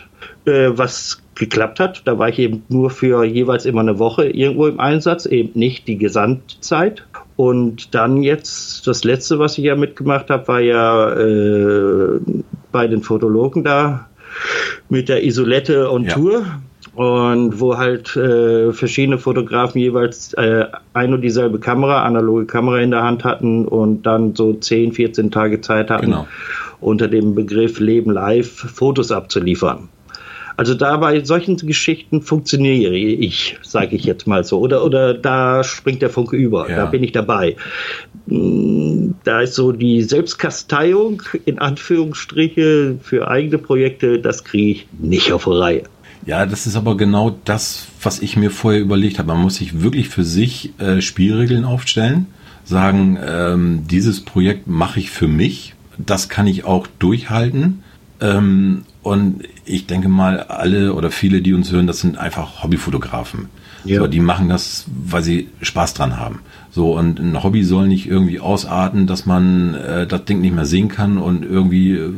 äh, 0.46 0.72
was 0.72 1.22
geklappt 1.36 1.80
hat. 1.80 2.02
Da 2.06 2.18
war 2.18 2.30
ich 2.30 2.40
eben 2.40 2.64
nur 2.70 2.90
für 2.90 3.24
jeweils 3.24 3.66
immer 3.66 3.82
eine 3.82 4.00
Woche 4.00 4.28
irgendwo 4.28 4.66
im 4.66 4.80
Einsatz, 4.80 5.28
eben 5.28 5.52
nicht 5.54 5.88
die 5.88 6.00
Gesamtzeit. 6.00 7.06
Und 7.36 7.94
dann 7.94 8.24
jetzt, 8.24 8.88
das 8.88 9.04
letzte, 9.04 9.38
was 9.38 9.60
ich 9.60 9.66
ja 9.66 9.76
mitgemacht 9.76 10.32
habe, 10.32 10.48
war 10.48 10.60
ja 10.60 11.14
äh, 11.14 12.20
bei 12.72 12.88
den 12.88 13.04
Fotologen 13.04 13.64
da 13.64 14.08
mit 14.90 15.10
der 15.10 15.24
Isolette 15.24 15.92
on 15.92 16.06
ja. 16.06 16.14
Tour 16.14 16.46
und 16.98 17.60
wo 17.60 17.78
halt 17.78 18.16
äh, 18.16 18.74
verschiedene 18.74 19.20
Fotografen 19.20 19.80
jeweils 19.80 20.34
äh, 20.34 20.66
ein 20.94 21.14
und 21.14 21.22
dieselbe 21.22 21.60
Kamera, 21.60 22.04
analoge 22.04 22.48
Kamera 22.48 22.80
in 22.80 22.90
der 22.90 23.04
Hand 23.04 23.24
hatten 23.24 23.68
und 23.68 24.02
dann 24.02 24.34
so 24.34 24.54
10, 24.54 24.94
14 24.94 25.30
Tage 25.30 25.62
Zeit 25.62 25.92
hatten, 25.92 26.08
genau. 26.08 26.28
unter 26.82 27.08
dem 27.08 27.36
Begriff 27.36 27.80
Leben 27.80 28.10
live 28.10 28.50
Fotos 28.50 29.12
abzuliefern. 29.12 29.90
Also 30.56 30.74
da 30.74 30.98
bei 30.98 31.24
solchen 31.24 31.56
Geschichten 31.58 32.24
funktioniere 32.24 32.96
ich, 32.96 33.60
sage 33.62 33.96
ich 33.96 34.04
jetzt 34.04 34.26
mal 34.26 34.44
so. 34.44 34.58
Oder, 34.60 34.84
oder 34.84 35.14
da 35.14 35.64
springt 35.64 36.02
der 36.02 36.10
Funke 36.10 36.36
über, 36.36 36.68
ja. 36.68 36.78
da 36.78 36.86
bin 36.88 37.04
ich 37.04 37.12
dabei. 37.12 37.58
Hm, 38.28 39.14
da 39.24 39.42
ist 39.42 39.54
so 39.54 39.72
die 39.72 40.02
Selbstkasteiung 40.02 41.22
in 41.46 41.60
Anführungsstriche 41.60 42.98
für 43.04 43.28
eigene 43.28 43.60
Projekte, 43.60 44.18
das 44.18 44.44
kriege 44.44 44.72
ich 44.72 44.88
nicht 44.98 45.32
auf 45.32 45.48
Reihe. 45.48 45.84
Ja, 46.28 46.46
das 46.46 46.68
ist 46.68 46.76
aber 46.76 46.98
genau 46.98 47.40
das, 47.46 47.88
was 48.04 48.20
ich 48.20 48.36
mir 48.36 48.52
vorher 48.52 48.82
überlegt 48.82 49.18
habe. 49.18 49.30
Man 49.30 49.42
muss 49.42 49.56
sich 49.56 49.82
wirklich 49.82 50.10
für 50.10 50.26
sich 50.26 50.78
äh, 50.78 51.02
Spielregeln 51.02 51.64
aufstellen, 51.64 52.28
sagen, 52.66 53.18
ähm, 53.26 53.88
dieses 53.90 54.26
Projekt 54.26 54.68
mache 54.68 55.00
ich 55.00 55.10
für 55.10 55.30
mich, 55.30 55.74
das 55.98 56.28
kann 56.28 56.46
ich 56.46 56.66
auch 56.66 56.86
durchhalten. 57.00 57.82
Ähm, 58.20 58.84
und 59.04 59.44
ich 59.64 59.88
denke 59.88 60.10
mal, 60.10 60.42
alle 60.42 60.96
oder 60.96 61.12
viele, 61.12 61.42
die 61.42 61.54
uns 61.54 61.72
hören, 61.72 61.88
das 61.88 62.02
sind 62.02 62.18
einfach 62.18 62.62
Hobbyfotografen. 62.62 63.48
Ja. 63.86 64.02
So, 64.02 64.08
die 64.08 64.20
machen 64.20 64.50
das, 64.50 64.86
weil 64.88 65.24
sie 65.24 65.48
Spaß 65.62 65.94
dran 65.94 66.18
haben. 66.18 66.42
So, 66.72 66.98
und 66.98 67.20
ein 67.20 67.42
Hobby 67.42 67.64
soll 67.64 67.88
nicht 67.88 68.06
irgendwie 68.06 68.42
ausarten, 68.42 69.08
dass 69.08 69.26
man 69.26 69.76
äh, 69.76 70.06
das 70.06 70.26
Ding 70.26 70.42
nicht 70.42 70.54
mehr 70.54 70.66
sehen 70.66 70.90
kann 70.90 71.20
und 71.20 71.46
irgendwie 71.46 71.94
äh, 71.94 72.10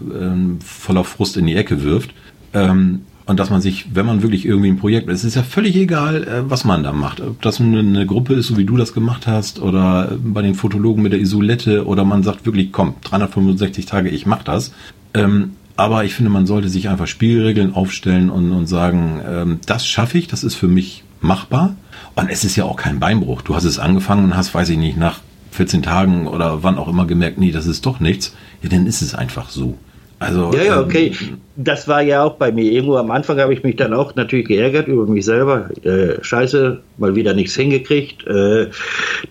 voller 0.65 1.03
Frust 1.03 1.37
in 1.37 1.45
die 1.45 1.55
Ecke 1.55 1.83
wirft. 1.83 2.09
Ähm, 2.53 3.01
und 3.29 3.39
dass 3.39 3.51
man 3.51 3.62
sich, 3.62 3.93
wenn 3.93 4.07
man 4.07 4.24
wirklich 4.24 4.43
irgendwie 4.43 4.69
ein 4.69 4.79
Projekt, 4.79 5.07
es 5.07 5.24
ist 5.24 5.36
ja 5.36 5.43
völlig 5.43 5.75
egal, 5.75 6.24
äh, 6.24 6.50
was 6.50 6.65
man 6.65 6.81
da 6.81 6.93
macht. 6.93 7.21
Ob 7.21 7.39
das 7.43 7.62
eine 7.62 8.07
Gruppe 8.07 8.33
ist, 8.33 8.48
so 8.48 8.57
wie 8.57 8.65
du 8.65 8.75
das 8.75 8.91
gemacht 8.91 9.27
hast, 9.27 9.62
oder 9.62 10.17
bei 10.19 10.41
den 10.41 10.55
Fotologen 10.55 11.03
mit 11.03 11.13
der 11.13 11.19
Isolette, 11.19 11.86
oder 11.86 12.05
man 12.05 12.24
sagt 12.24 12.48
wirklich, 12.48 12.71
komm, 12.71 12.95
365 13.03 13.86
Tage, 13.86 14.09
ich 14.09 14.25
mach 14.25 14.41
das. 14.41 14.74
Ähm, 15.13 15.51
aber 15.75 16.05
ich 16.05 16.15
finde, 16.15 16.31
man 16.31 16.48
sollte 16.48 16.69
sich 16.69 16.89
einfach 16.89 17.05
Spielregeln 17.05 17.75
aufstellen 17.75 18.31
und, 18.31 18.51
und 18.51 18.65
sagen, 18.65 19.21
ähm, 19.24 19.59
das 19.67 19.86
schaffe 19.86 20.17
ich, 20.17 20.27
das 20.27 20.43
ist 20.43 20.55
für 20.55 20.67
mich 20.67 21.03
machbar. 21.21 21.75
Und 22.15 22.31
es 22.31 22.43
ist 22.43 22.55
ja 22.55 22.63
auch 22.63 22.77
kein 22.77 23.00
Beinbruch. 23.00 23.43
Du 23.43 23.53
hast 23.53 23.65
es 23.65 23.77
angefangen 23.77 24.24
und 24.24 24.36
hast, 24.36 24.55
weiß 24.55 24.69
ich 24.69 24.77
nicht, 24.79 24.98
nach 24.98 25.19
14 25.51 25.83
Tagen 25.83 26.25
oder 26.25 26.63
wann 26.63 26.79
auch 26.79 26.88
immer 26.88 27.05
gemerkt, 27.05 27.38
nee, 27.38 27.51
das 27.51 27.67
ist 27.67 27.86
doch 27.86 28.00
nichts. 28.00 28.36
Ja, 28.63 28.69
dann 28.69 28.88
ist 28.88 29.03
es 29.03 29.13
einfach 29.13 29.51
so. 29.51 29.77
Also, 30.19 30.51
ja, 30.53 30.63
ja, 30.63 30.79
ähm, 30.79 30.85
okay. 30.85 31.11
das 31.55 31.88
war 31.88 32.01
ja 32.01 32.23
auch 32.23 32.35
bei 32.35 32.51
mir. 32.51 32.69
Irgendwo 32.69 32.97
am 32.97 33.09
Anfang 33.09 33.39
habe 33.39 33.53
ich 33.53 33.63
mich 33.63 33.77
dann 33.77 33.93
auch 33.93 34.15
natürlich 34.15 34.47
geärgert 34.47 34.88
über 34.89 35.05
mich 35.05 35.23
selber. 35.23 35.69
Äh, 35.83 36.21
scheiße, 36.21 36.81
mal 36.97 37.15
wieder 37.15 37.33
nichts 37.33 37.55
hingekriegt. 37.55 38.27
Äh, 38.27 38.67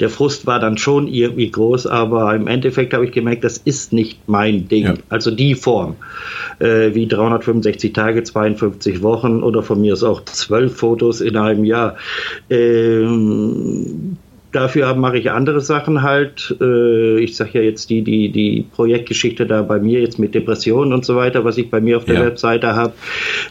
der 0.01 0.09
Frust 0.09 0.47
war 0.47 0.59
dann 0.61 0.79
schon 0.79 1.07
irgendwie 1.07 1.51
groß, 1.51 1.87
aber 1.87 2.35
im 2.35 2.47
Endeffekt 2.47 2.95
habe 2.95 3.05
ich 3.05 3.13
gemerkt, 3.13 3.45
das 3.45 3.59
ist 3.59 3.93
nicht 3.93 4.19
mein 4.29 4.67
Ding. 4.69 4.85
Ja. 4.85 4.95
Also 5.11 5.31
die 5.31 5.55
Form. 5.55 5.97
Äh, 6.59 6.95
wie 6.95 7.07
365 7.07 7.93
Tage, 7.93 8.23
52 8.23 9.03
Wochen 9.03 9.43
oder 9.43 9.63
von 9.63 9.81
mir 9.81 9.93
ist 9.93 10.03
auch 10.03 10.25
12 10.25 10.75
Fotos 10.75 11.21
in 11.21 11.37
einem 11.37 11.65
Jahr. 11.65 11.97
Ähm, 12.49 14.17
dafür 14.53 14.95
mache 14.95 15.19
ich 15.19 15.31
andere 15.31 15.61
Sachen 15.61 16.03
halt. 16.03 16.57
Äh, 16.61 17.19
ich 17.21 17.37
sage 17.37 17.51
ja 17.55 17.61
jetzt 17.63 17.91
die, 17.91 18.03
die, 18.03 18.31
die 18.31 18.65
Projektgeschichte 18.75 19.47
da 19.47 19.63
bei 19.63 19.79
mir 19.79 20.01
jetzt 20.01 20.19
mit 20.19 20.35
Depressionen 20.35 20.93
und 20.93 21.05
so 21.05 21.17
weiter, 21.17 21.45
was 21.45 21.59
ich 21.59 21.71
bei 21.71 21.81
mir 21.81 21.97
auf 21.97 22.05
der 22.05 22.17
ja. 22.17 22.27
Webseite 22.27 22.75
habe, 22.75 22.93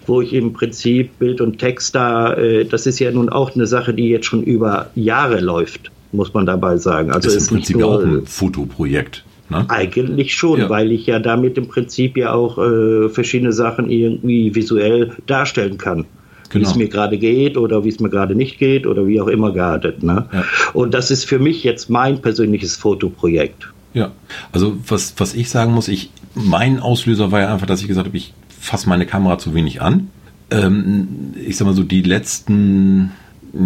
wo 0.05 0.21
ich 0.21 0.33
im 0.33 0.53
Prinzip 0.53 1.17
Bild 1.19 1.41
und 1.41 1.59
Text 1.59 1.95
da, 1.95 2.33
äh, 2.33 2.65
das 2.65 2.85
ist 2.85 2.99
ja 2.99 3.11
nun 3.11 3.29
auch 3.29 3.55
eine 3.55 3.67
Sache, 3.67 3.93
die 3.93 4.09
jetzt 4.09 4.25
schon 4.25 4.43
über 4.43 4.89
Jahre 4.95 5.39
läuft, 5.39 5.91
muss 6.11 6.33
man 6.33 6.45
dabei 6.45 6.77
sagen. 6.77 7.11
Also 7.11 7.27
das 7.27 7.35
ist 7.35 7.51
im 7.51 7.57
Prinzip 7.57 7.77
nur, 7.77 7.87
auch 7.87 8.03
ein 8.03 8.25
Fotoprojekt. 8.25 9.23
Ne? 9.49 9.65
Eigentlich 9.69 10.33
schon, 10.33 10.59
ja. 10.59 10.69
weil 10.69 10.91
ich 10.91 11.05
ja 11.05 11.19
damit 11.19 11.57
im 11.57 11.67
Prinzip 11.67 12.17
ja 12.17 12.33
auch 12.33 12.57
äh, 12.57 13.09
verschiedene 13.09 13.53
Sachen 13.53 13.89
irgendwie 13.89 14.53
visuell 14.53 15.11
darstellen 15.25 15.77
kann 15.77 16.05
genau. 16.49 16.65
wie 16.65 16.69
es 16.69 16.75
mir 16.75 16.87
gerade 16.87 17.17
geht 17.17 17.57
oder 17.57 17.83
wie 17.83 17.89
es 17.89 17.99
mir 17.99 18.09
gerade 18.09 18.35
nicht 18.35 18.59
geht 18.59 18.85
oder 18.85 19.07
wie 19.07 19.21
auch 19.21 19.27
immer 19.27 19.51
geartet. 19.51 20.03
Ne? 20.03 20.25
Ja. 20.31 20.43
Und 20.73 20.93
das 20.93 21.11
ist 21.11 21.25
für 21.25 21.39
mich 21.39 21.63
jetzt 21.63 21.89
mein 21.89 22.21
persönliches 22.21 22.75
Fotoprojekt. 22.75 23.69
Ja, 23.93 24.11
also 24.51 24.77
was, 24.87 25.15
was 25.17 25.33
ich 25.33 25.49
sagen 25.49 25.73
muss, 25.73 25.87
ich, 25.87 26.11
mein 26.35 26.79
Auslöser 26.79 27.31
war 27.31 27.41
ja 27.41 27.53
einfach, 27.53 27.65
dass 27.67 27.81
ich 27.81 27.87
gesagt 27.87 28.07
habe, 28.07 28.17
ich 28.17 28.33
fasse 28.59 28.89
meine 28.89 29.05
Kamera 29.05 29.37
zu 29.37 29.53
wenig 29.53 29.81
an. 29.81 30.09
Ähm, 30.51 31.33
ich 31.35 31.57
sag 31.57 31.65
mal 31.65 31.73
so, 31.73 31.83
die 31.83 32.01
letzten, 32.01 33.11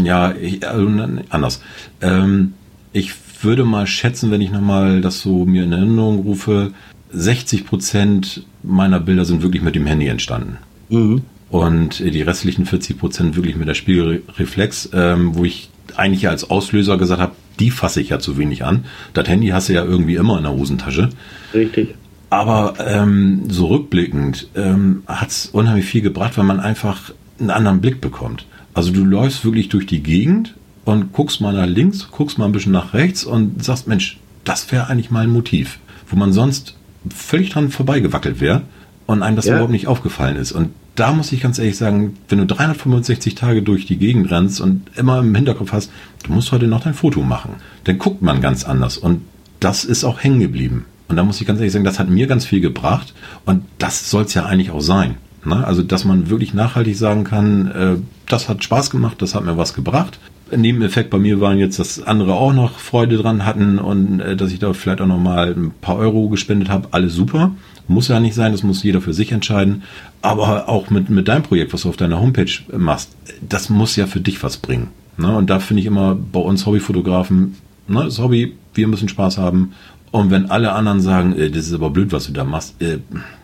ja, 0.04 0.34
ich, 0.34 0.68
also 0.68 0.88
anders. 1.30 1.62
Ähm, 2.02 2.54
ich 2.94 3.12
würde 3.42 3.66
mal 3.66 3.88
schätzen, 3.88 4.32
wenn 4.32 4.42
ich 4.42 4.52
nochmal 4.52 5.02
das 5.02 5.22
so 5.22 5.46
mir 5.46 5.64
in 5.64 5.72
Erinnerung 5.72 6.20
rufe, 6.20 6.72
60 7.12 7.66
Prozent 7.66 8.46
meiner 8.64 9.00
Bilder 9.00 9.26
sind 9.26 9.42
wirklich 9.42 9.64
mit 9.64 9.76
dem 9.76 9.86
Handy 9.86 10.08
entstanden. 10.08 10.58
Mhm 10.90 11.24
und 11.52 12.00
die 12.00 12.22
restlichen 12.22 12.66
40 12.66 12.98
Prozent 12.98 13.36
wirklich 13.36 13.58
mit 13.58 13.68
der 13.68 13.74
Spiegelreflex, 13.74 14.90
ähm, 14.94 15.36
wo 15.36 15.44
ich 15.44 15.70
eigentlich 15.98 16.30
als 16.30 16.50
Auslöser 16.50 16.98
gesagt 16.98 17.22
habe, 17.22 17.36
die 17.60 17.72
fasse 17.72 18.00
ich 18.00 18.10
ja 18.10 18.20
zu 18.20 18.38
wenig 18.38 18.64
an. 18.64 18.86
Das 19.14 19.28
Handy 19.28 19.50
hast 19.50 19.68
du 19.68 19.74
ja 19.74 19.84
irgendwie 19.84 20.16
immer 20.16 20.38
in 20.38 20.44
der 20.44 20.54
Hosentasche. 20.54 21.10
Richtig. 21.54 21.96
Aber 22.30 22.76
ähm, 22.80 23.44
so 23.50 23.68
rückblickend 23.68 24.48
ähm, 24.56 25.04
hat 25.06 25.30
es 25.30 25.48
unheimlich 25.48 25.86
viel 25.86 26.02
gebracht, 26.02 26.38
weil 26.38 26.46
man 26.46 26.62
einfach 26.62 27.12
einen 27.38 27.50
anderen 27.50 27.82
Blick 27.82 28.00
bekommt. 28.00 28.46
Also 28.74 28.94
du 28.94 29.04
läufst 29.04 29.44
wirklich 29.44 29.68
durch 29.68 29.86
die 29.86 30.02
Gegend 30.02 30.56
und 30.86 31.12
guckst 31.12 31.42
mal 31.42 31.54
nach 31.54 31.68
links, 31.68 32.08
guckst 32.10 32.38
mal 32.38 32.46
ein 32.46 32.54
bisschen 32.54 32.72
nach 32.72 32.94
rechts 32.94 33.26
und 33.26 33.62
sagst, 33.62 33.88
Mensch, 33.88 34.18
das 34.46 34.72
wäre 34.72 34.88
eigentlich 34.88 35.12
mal 35.12 35.26
ein 35.26 35.30
Motiv, 35.30 35.80
wo 36.08 36.16
man 36.16 36.32
sonst 36.32 36.78
völlig 37.14 37.50
dran 37.50 37.70
vorbeigewackelt 37.70 38.40
wäre 38.40 38.62
und 39.06 39.22
einem 39.22 39.36
das 39.36 39.46
ja. 39.46 39.54
überhaupt 39.54 39.74
nicht 39.74 39.88
aufgefallen 39.88 40.38
ist. 40.38 40.54
Und 40.54 40.70
da 40.96 41.14
muss 41.14 41.32
ich 41.32 41.42
ganz 41.42 41.58
ehrlich 41.58 41.78
sagen, 41.78 42.18
wenn 42.30 42.40
du 42.40 42.46
365 42.46 43.36
Tage 43.36 43.62
durch 43.62 43.86
die 43.86 43.98
Gegend 43.98 44.30
rennst 44.32 44.60
und 44.60 44.90
immer 44.98 45.20
im 45.20 45.34
Hinterkopf 45.34 45.72
hast, 45.72 45.92
du 46.24 46.34
musst 46.34 46.52
heute 46.52 46.68
noch 46.68 46.84
dein 46.84 46.94
Foto 46.94 47.22
machen, 47.22 47.56
dann 47.86 47.98
guckt 47.98 48.22
man 48.22 48.42
ganz 48.42 48.66
anders. 48.66 48.98
Und 48.98 49.22
das 49.60 49.86
ist 49.86 50.04
auch 50.04 50.22
hängen 50.22 50.40
geblieben. 50.40 50.86
Und 51.08 51.16
da 51.18 51.24
muss 51.24 51.42
ich 51.42 51.48
ganz 51.48 51.60
ehrlich 51.60 51.74
sagen, 51.74 51.86
das 51.86 52.00
hat 52.00 52.10
mir 52.10 52.28
ganz 52.28 52.46
viel 52.46 52.62
gebracht. 52.62 53.14
Und 53.46 53.64
das 53.78 54.10
soll 54.10 54.24
es 54.24 54.34
ja 54.34 54.46
eigentlich 54.46 54.72
auch 54.72 54.82
sein. 54.82 55.16
Ne? 55.46 55.66
Also, 55.66 55.84
dass 55.84 56.06
man 56.06 56.30
wirklich 56.30 56.54
nachhaltig 56.54 56.96
sagen 56.98 57.24
kann, 57.24 57.72
äh, 57.72 57.96
das 58.28 58.50
hat 58.50 58.64
Spaß 58.64 58.90
gemacht, 58.90 59.22
das 59.22 59.36
hat 59.36 59.44
mir 59.44 59.58
was 59.58 59.74
gebracht. 59.74 60.20
Nebeneffekt 60.56 61.10
bei 61.10 61.18
mir 61.18 61.40
waren 61.40 61.58
jetzt, 61.58 61.80
dass 61.80 62.02
andere 62.02 62.34
auch 62.34 62.54
noch 62.54 62.80
Freude 62.80 63.18
dran 63.18 63.46
hatten 63.46 63.80
und 63.80 64.20
äh, 64.20 64.36
dass 64.36 64.52
ich 64.52 64.60
da 64.60 64.74
vielleicht 64.74 65.02
auch 65.02 65.08
noch 65.08 65.20
mal 65.20 65.52
ein 65.52 65.72
paar 65.82 65.98
Euro 65.98 66.30
gespendet 66.30 66.70
habe. 66.70 66.90
Alles 66.92 67.14
super. 67.14 67.52
Muss 67.88 68.08
ja 68.08 68.20
nicht 68.20 68.36
sein, 68.36 68.52
das 68.52 68.64
muss 68.64 68.84
jeder 68.84 69.02
für 69.02 69.14
sich 69.14 69.32
entscheiden. 69.32 69.84
Aber 70.22 70.70
auch 70.70 70.90
mit, 70.90 71.10
mit 71.10 71.28
deinem 71.28 71.44
Projekt, 71.44 71.74
was 71.74 71.82
du 71.82 71.90
auf 71.90 71.98
deiner 71.98 72.22
Homepage 72.22 72.52
machst, 72.78 73.16
das 73.48 73.70
muss 73.70 73.96
ja 73.96 74.08
für 74.08 74.22
dich 74.22 74.42
was 74.44 74.58
bringen. 74.58 74.90
Ne? 75.18 75.36
Und 75.36 75.50
da 75.50 75.60
finde 75.60 75.82
ich 75.82 75.88
immer 75.88 76.16
bei 76.16 76.40
uns 76.40 76.66
Hobbyfotografen, 76.66 77.56
ne, 77.88 78.04
das 78.04 78.20
Hobby, 78.20 78.56
wir 78.74 78.88
müssen 78.88 79.10
Spaß 79.10 79.38
haben. 79.38 79.74
Und 80.12 80.30
wenn 80.30 80.52
alle 80.52 80.74
anderen 80.74 81.02
sagen, 81.02 81.34
äh, 81.38 81.50
das 81.50 81.68
ist 81.68 81.74
aber 81.74 81.90
blöd, 81.90 82.12
was 82.12 82.28
du 82.28 82.34
da 82.34 82.44
machst, 82.44 82.82
äh, 82.82 83.00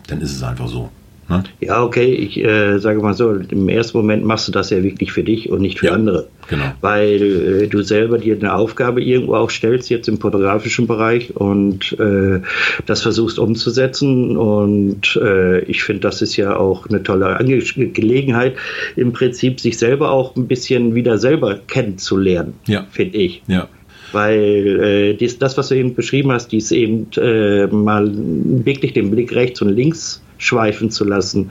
dann 0.06 0.20
ist 0.20 0.34
es 0.34 0.42
einfach 0.42 0.68
so. 0.68 0.90
Ne? 1.28 1.44
Ja, 1.60 1.82
okay, 1.82 2.06
ich 2.14 2.42
äh, 2.42 2.78
sage 2.78 3.00
mal 3.00 3.14
so, 3.14 3.34
im 3.34 3.68
ersten 3.68 3.98
Moment 3.98 4.24
machst 4.24 4.48
du 4.48 4.52
das 4.52 4.70
ja 4.70 4.82
wirklich 4.82 5.12
für 5.12 5.22
dich 5.22 5.50
und 5.50 5.60
nicht 5.60 5.78
für 5.78 5.86
ja, 5.86 5.92
andere. 5.92 6.28
Genau. 6.48 6.64
Weil 6.80 7.22
äh, 7.22 7.66
du 7.66 7.82
selber 7.82 8.18
dir 8.18 8.36
eine 8.36 8.54
Aufgabe 8.54 9.02
irgendwo 9.02 9.34
auch 9.34 9.50
stellst, 9.50 9.90
jetzt 9.90 10.08
im 10.08 10.18
fotografischen 10.18 10.86
Bereich 10.86 11.36
und 11.36 11.98
äh, 12.00 12.40
das 12.86 13.02
versuchst 13.02 13.38
umzusetzen. 13.38 14.36
Und 14.38 15.16
äh, 15.22 15.60
ich 15.60 15.82
finde, 15.82 16.00
das 16.00 16.22
ist 16.22 16.36
ja 16.36 16.56
auch 16.56 16.88
eine 16.88 17.02
tolle 17.02 17.38
Ange 17.38 17.58
Gelegenheit, 17.58 18.56
im 18.96 19.12
Prinzip 19.12 19.60
sich 19.60 19.76
selber 19.78 20.10
auch 20.10 20.34
ein 20.36 20.48
bisschen 20.48 20.94
wieder 20.94 21.18
selber 21.18 21.58
kennenzulernen, 21.66 22.54
ja. 22.66 22.86
finde 22.90 23.18
ich. 23.18 23.42
Ja 23.46 23.68
weil 24.12 24.80
äh, 24.80 25.14
dies, 25.14 25.38
das, 25.38 25.58
was 25.58 25.68
du 25.68 25.74
eben 25.74 25.94
beschrieben 25.94 26.32
hast, 26.32 26.48
dies 26.48 26.70
eben 26.70 27.08
äh, 27.18 27.66
mal 27.66 28.10
wirklich 28.10 28.94
den 28.94 29.10
Blick 29.10 29.34
rechts 29.34 29.60
und 29.60 29.68
links 29.68 30.22
schweifen 30.38 30.90
zu 30.90 31.04
lassen, 31.04 31.50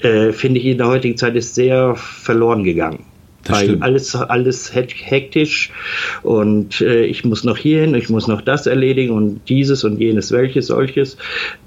äh, 0.00 0.32
finde 0.32 0.60
ich 0.60 0.66
in 0.66 0.78
der 0.78 0.88
heutigen 0.88 1.16
Zeit 1.16 1.36
ist 1.36 1.54
sehr 1.54 1.94
verloren 1.96 2.64
gegangen. 2.64 3.04
Das 3.44 3.56
weil 3.56 3.64
stimmt. 3.68 3.82
alles, 3.82 4.14
alles 4.16 4.74
hektisch 4.74 5.70
und 6.22 6.80
äh, 6.80 7.04
ich 7.04 7.24
muss 7.24 7.44
noch 7.44 7.56
hierhin, 7.56 7.94
ich 7.94 8.08
muss 8.10 8.26
noch 8.26 8.42
das 8.42 8.66
erledigen 8.66 9.12
und 9.12 9.40
dieses 9.48 9.84
und 9.84 9.98
jenes, 9.98 10.32
welches, 10.32 10.66
solches, 10.66 11.16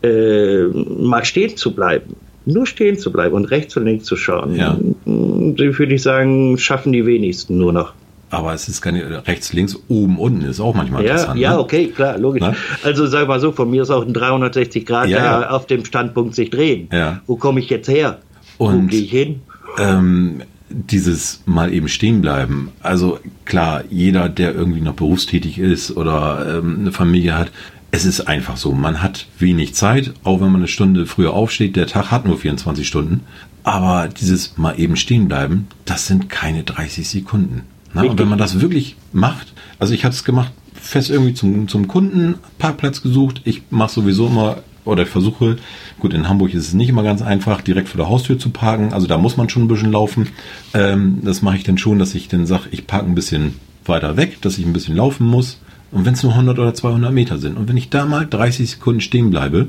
äh, 0.04 0.66
mal 0.66 1.24
stehen 1.24 1.56
zu 1.56 1.74
bleiben 1.74 2.16
nur 2.46 2.66
stehen 2.66 2.98
zu 2.98 3.12
bleiben 3.12 3.36
und 3.36 3.46
rechts 3.46 3.78
und 3.78 3.86
links 3.86 4.06
zu 4.06 4.16
schauen, 4.16 4.56
ja. 4.56 4.78
würde 5.06 5.94
ich 5.94 6.02
sagen, 6.02 6.58
schaffen 6.58 6.92
die 6.92 7.06
wenigsten 7.06 7.58
nur 7.58 7.74
noch. 7.74 7.94
Aber 8.32 8.54
es 8.54 8.70
ist 8.70 8.82
keine 8.82 9.28
rechts, 9.28 9.52
links, 9.52 9.78
oben, 9.90 10.18
unten 10.18 10.42
ist 10.42 10.62
auch 10.62 10.74
manchmal 10.74 11.04
ja, 11.04 11.12
interessant. 11.12 11.40
Ja, 11.40 11.52
ne? 11.52 11.60
okay, 11.60 11.88
klar, 11.88 12.18
logisch. 12.18 12.42
Na? 12.42 12.56
Also 12.82 13.06
sag 13.06 13.28
mal 13.28 13.42
so, 13.42 13.52
von 13.52 13.70
mir 13.70 13.84
ist 13.84 13.90
auch 13.92 14.06
ein 14.06 14.14
360 14.14 14.86
Grad 14.86 15.10
ja, 15.10 15.42
ja. 15.42 15.50
auf 15.50 15.68
dem 15.68 15.84
Standpunkt 15.84 16.34
sich 16.34 16.50
drehen. 16.50 16.88
Ja. 16.94 17.22
Wo 17.28 17.36
komme 17.36 17.60
ich 17.60 17.70
jetzt 17.70 17.90
her? 17.90 18.20
Und, 18.58 18.84
Wo 18.84 18.88
gehe 18.88 19.02
ich 19.02 19.12
hin? 19.12 19.42
Ähm, 19.78 20.44
dieses 20.70 21.44
mal 21.46 21.74
eben 21.74 21.90
stehen 21.90 22.22
bleiben. 22.22 22.72
Also 22.82 23.20
klar, 23.44 23.84
jeder, 23.90 24.30
der 24.30 24.56
irgendwie 24.56 24.82
noch 24.82 24.94
berufstätig 24.94 25.60
ist 25.60 25.96
oder 25.98 26.60
ähm, 26.60 26.78
eine 26.80 26.92
Familie 26.94 27.38
hat, 27.38 27.52
es 27.92 28.06
ist 28.06 28.22
einfach 28.22 28.56
so. 28.56 28.72
Man 28.72 29.04
hat 29.04 29.28
wenig 29.38 29.76
Zeit, 29.76 30.14
auch 30.24 30.40
wenn 30.40 30.48
man 30.48 30.62
eine 30.62 30.70
Stunde 30.70 31.06
früher 31.06 31.34
aufsteht. 31.34 31.76
Der 31.76 31.88
Tag 31.88 32.10
hat 32.12 32.26
nur 32.26 32.38
24 32.38 32.88
Stunden. 32.88 33.22
Aber 33.64 34.08
dieses 34.08 34.58
mal 34.58 34.80
eben 34.80 34.96
stehen 34.96 35.28
bleiben, 35.28 35.68
das 35.86 36.08
sind 36.08 36.30
keine 36.30 36.64
30 36.64 37.08
Sekunden. 37.08 37.64
Na, 37.94 38.04
und 38.04 38.20
wenn 38.20 38.30
man 38.30 38.40
das 38.40 38.62
wirklich 38.62 38.96
macht, 39.12 39.54
also 39.80 39.94
ich 39.94 40.06
habe 40.06 40.14
es 40.14 40.24
gemacht, 40.24 40.52
fest 40.74 41.10
irgendwie 41.10 41.34
zum, 41.34 41.68
zum 41.68 41.88
Kunden, 41.88 42.36
Parkplatz 42.58 43.02
gesucht. 43.02 43.42
Ich 43.46 43.64
mache 43.70 43.94
sowieso 43.94 44.28
immer 44.28 44.58
oder 44.84 45.04
ich 45.04 45.10
versuche, 45.10 45.58
gut, 46.00 46.14
in 46.14 46.28
Hamburg 46.28 46.54
ist 46.54 46.68
es 46.68 46.74
nicht 46.74 46.90
immer 46.90 47.04
ganz 47.04 47.22
einfach, 47.22 47.62
direkt 47.62 47.90
vor 47.90 47.98
der 47.98 48.10
Haustür 48.10 48.40
zu 48.40 48.50
parken. 48.50 48.94
Also 48.94 49.06
da 49.06 49.18
muss 49.18 49.38
man 49.38 49.48
schon 49.48 49.64
ein 49.64 49.68
bisschen 49.68 49.92
laufen. 49.92 50.30
Ähm, 50.74 51.20
das 51.24 51.42
mache 51.42 51.58
ich 51.58 51.64
dann 51.64 51.78
schon, 51.78 52.00
dass 52.00 52.16
ich 52.16 52.28
dann 52.28 52.48
sage, 52.48 52.64
ich 52.72 52.88
parke 52.88 53.06
ein 53.06 53.16
bisschen 53.16 53.56
weiter 53.86 54.18
weg, 54.18 54.42
dass 54.42 54.58
ich 54.58 54.66
ein 54.66 54.74
bisschen 54.74 54.96
laufen 54.96 55.28
muss. 55.28 55.60
Und 55.92 56.06
wenn 56.06 56.14
es 56.14 56.24
nur 56.24 56.32
100 56.32 56.58
oder 56.58 56.74
200 56.74 57.14
Meter 57.14 57.38
sind 57.38 57.58
und 57.58 57.68
wenn 57.68 57.78
ich 57.78 57.90
da 57.90 58.06
mal 58.06 58.26
30 58.26 58.72
Sekunden 58.72 59.02
stehen 59.02 59.30
bleibe, 59.30 59.68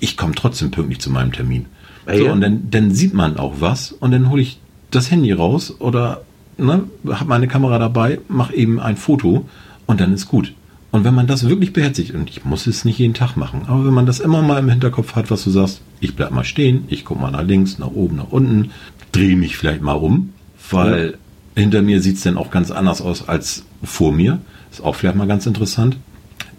ich 0.00 0.16
komme 0.16 0.34
trotzdem 0.34 0.70
pünktlich 0.70 1.00
zu 1.00 1.10
meinem 1.10 1.32
Termin. 1.32 1.66
Ah, 2.06 2.16
so, 2.16 2.30
und 2.30 2.40
dann, 2.40 2.70
dann 2.70 2.90
sieht 2.92 3.14
man 3.14 3.36
auch 3.36 3.56
was 3.60 3.92
und 3.92 4.10
dann 4.10 4.30
hole 4.30 4.42
ich 4.42 4.58
das 4.90 5.10
Handy 5.10 5.30
raus 5.32 5.76
oder 5.78 6.22
ne, 6.58 6.84
habe 7.08 7.28
meine 7.28 7.48
Kamera 7.48 7.78
dabei, 7.78 8.20
mache 8.28 8.54
eben 8.54 8.80
ein 8.80 8.96
Foto 8.96 9.48
und 9.86 10.00
dann 10.00 10.12
ist 10.12 10.28
gut. 10.28 10.52
Und 10.90 11.04
wenn 11.04 11.14
man 11.14 11.26
das 11.26 11.48
wirklich 11.48 11.72
beherzigt, 11.72 12.14
und 12.14 12.30
ich 12.30 12.44
muss 12.44 12.66
es 12.66 12.84
nicht 12.84 12.98
jeden 12.98 13.14
Tag 13.14 13.36
machen, 13.36 13.62
aber 13.66 13.84
wenn 13.84 13.92
man 13.92 14.06
das 14.06 14.20
immer 14.20 14.40
mal 14.42 14.58
im 14.58 14.70
Hinterkopf 14.70 15.16
hat, 15.16 15.30
was 15.30 15.44
du 15.44 15.50
sagst, 15.50 15.82
ich 16.00 16.16
bleib 16.16 16.30
mal 16.30 16.44
stehen, 16.44 16.84
ich 16.88 17.04
gucke 17.04 17.20
mal 17.20 17.30
nach 17.30 17.42
links, 17.42 17.78
nach 17.78 17.88
oben, 17.88 18.16
nach 18.16 18.30
unten, 18.30 18.70
drehe 19.12 19.36
mich 19.36 19.56
vielleicht 19.56 19.82
mal 19.82 19.92
um, 19.92 20.32
weil 20.70 21.10
ja. 21.10 21.62
hinter 21.62 21.82
mir 21.82 22.00
sieht 22.00 22.16
es 22.16 22.22
dann 22.22 22.38
auch 22.38 22.50
ganz 22.50 22.70
anders 22.70 23.02
aus 23.02 23.28
als 23.28 23.64
vor 23.82 24.12
mir. 24.12 24.40
Ist 24.70 24.82
auch 24.82 24.94
vielleicht 24.94 25.16
mal 25.16 25.26
ganz 25.26 25.46
interessant. 25.46 25.98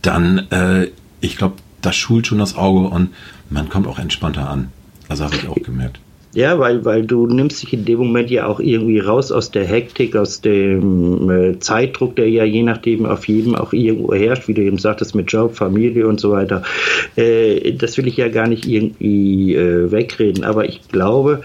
Dann, 0.01 0.49
äh, 0.51 0.87
ich 1.21 1.37
glaube, 1.37 1.55
das 1.81 1.95
schult 1.95 2.27
schon 2.27 2.37
das 2.37 2.55
Auge 2.55 2.87
und 2.87 3.09
man 3.49 3.69
kommt 3.69 3.87
auch 3.87 3.99
entspannter 3.99 4.49
an. 4.49 4.69
Also 5.07 5.25
habe 5.25 5.35
ich 5.35 5.47
auch 5.47 5.55
gemerkt. 5.55 5.99
Ja, 6.33 6.59
weil, 6.59 6.85
weil 6.85 7.05
du 7.05 7.25
nimmst 7.25 7.63
dich 7.63 7.73
in 7.73 7.85
dem 7.85 7.97
Moment 7.97 8.29
ja 8.29 8.45
auch 8.45 8.59
irgendwie 8.59 8.99
raus 8.99 9.31
aus 9.31 9.49
der 9.49 9.65
Hektik, 9.65 10.15
aus 10.15 10.41
dem 10.41 11.29
äh, 11.29 11.59
Zeitdruck, 11.59 12.15
der 12.15 12.29
ja 12.29 12.43
je 12.43 12.61
nachdem 12.61 13.07
auf 13.07 13.27
jedem 13.27 13.55
auch 13.55 13.73
irgendwo 13.73 14.13
herrscht, 14.13 14.47
wie 14.47 14.53
du 14.53 14.61
eben 14.61 14.77
sagtest, 14.77 15.15
mit 15.15 15.31
Job, 15.31 15.55
Familie 15.55 16.07
und 16.07 16.19
so 16.19 16.31
weiter. 16.31 16.61
Äh, 17.15 17.73
das 17.73 17.97
will 17.97 18.07
ich 18.07 18.17
ja 18.17 18.27
gar 18.27 18.47
nicht 18.47 18.67
irgendwie 18.67 19.55
äh, 19.55 19.91
wegreden, 19.91 20.43
aber 20.43 20.69
ich 20.69 20.87
glaube, 20.89 21.41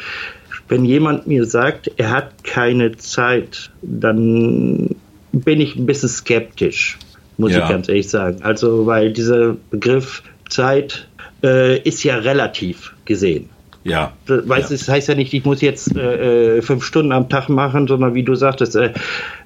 wenn 0.69 0.85
jemand 0.85 1.27
mir 1.27 1.47
sagt, 1.47 1.91
er 1.97 2.11
hat 2.11 2.45
keine 2.45 2.97
Zeit, 2.97 3.71
dann 3.81 4.91
bin 5.33 5.61
ich 5.61 5.77
ein 5.77 5.87
bisschen 5.87 6.11
skeptisch, 6.11 6.99
muss 7.39 7.53
ja. 7.53 7.63
ich 7.63 7.69
ganz 7.71 7.89
ehrlich 7.89 8.09
sagen. 8.09 8.43
Also, 8.43 8.85
weil 8.85 9.13
dieser 9.13 9.57
Begriff 9.71 10.23
Zeit 10.51 11.09
äh, 11.43 11.79
ist 11.81 12.05
ja 12.05 12.17
relativ 12.17 12.95
gesehen. 13.07 13.49
Ja. 13.85 14.13
Weißt 14.27 14.71
du, 14.71 14.75
ja. 14.75 14.79
das 14.79 14.89
heißt 14.89 15.09
ja 15.09 15.15
nicht, 15.15 15.33
ich 15.35 15.45
muss 15.45 15.61
jetzt 15.61 15.95
äh, 15.95 16.57
äh, 16.57 16.63
fünf 16.63 16.85
Stunden 16.85 17.13
am 17.13 17.29
Tag 17.29 17.49
machen, 17.49 17.87
sondern 17.87 18.15
wie 18.15 18.23
du 18.23 18.35
sagtest, 18.35 18.75
äh, 18.77 18.93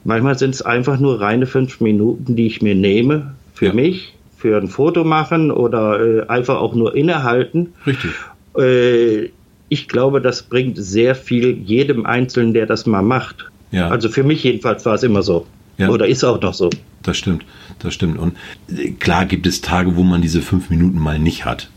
manchmal 0.05 0.39
sind 0.39 0.55
es 0.55 0.63
einfach 0.63 0.99
nur 0.99 1.21
reine 1.21 1.47
fünf 1.47 1.81
Minuten, 1.81 2.37
die 2.37 2.47
ich 2.47 2.63
mir 2.63 2.77
nehme 2.77 3.35
für 3.55 3.67
ja. 3.67 3.73
mich, 3.73 4.15
für 4.37 4.57
ein 4.57 4.69
Foto 4.69 5.03
machen 5.03 5.51
oder 5.51 6.01
äh, 6.01 6.27
einfach 6.29 6.57
auch 6.57 6.75
nur 6.75 6.95
innehalten. 6.95 7.75
Richtig. 7.85 8.13
Äh, 8.57 9.31
ich 9.69 9.89
glaube, 9.89 10.21
das 10.21 10.45
bringt 10.45 10.79
sehr 10.79 11.15
viel 11.15 11.59
jedem 11.59 12.07
Einzelnen, 12.07 12.55
der 12.55 12.67
das 12.67 12.87
mal 12.87 13.03
macht. 13.03 13.51
Ja. 13.71 13.89
Also 13.89 14.09
für 14.09 14.23
mich 14.23 14.45
jedenfalls 14.45 14.87
war 14.87 14.95
es 14.95 15.03
immer 15.03 15.23
so. 15.23 15.47
Ja. 15.77 15.91
Oder 15.91 16.07
ist 16.07 16.25
auch 16.25 16.41
noch 16.41 16.55
so. 16.55 16.71
Das 17.03 17.17
stimmt, 17.17 17.45
das 17.81 17.95
stimmt. 17.95 18.19
Und 18.19 18.37
äh, 18.69 18.93
klar 18.93 19.27
gibt 19.27 19.47
es 19.47 19.61
Tage, 19.61 19.97
wo 19.97 20.03
man 20.03 20.23
diese 20.23 20.43
fünf 20.43 20.71
Minuten 20.71 20.99
mal 20.99 21.19
nicht 21.19 21.45
hat. 21.45 21.71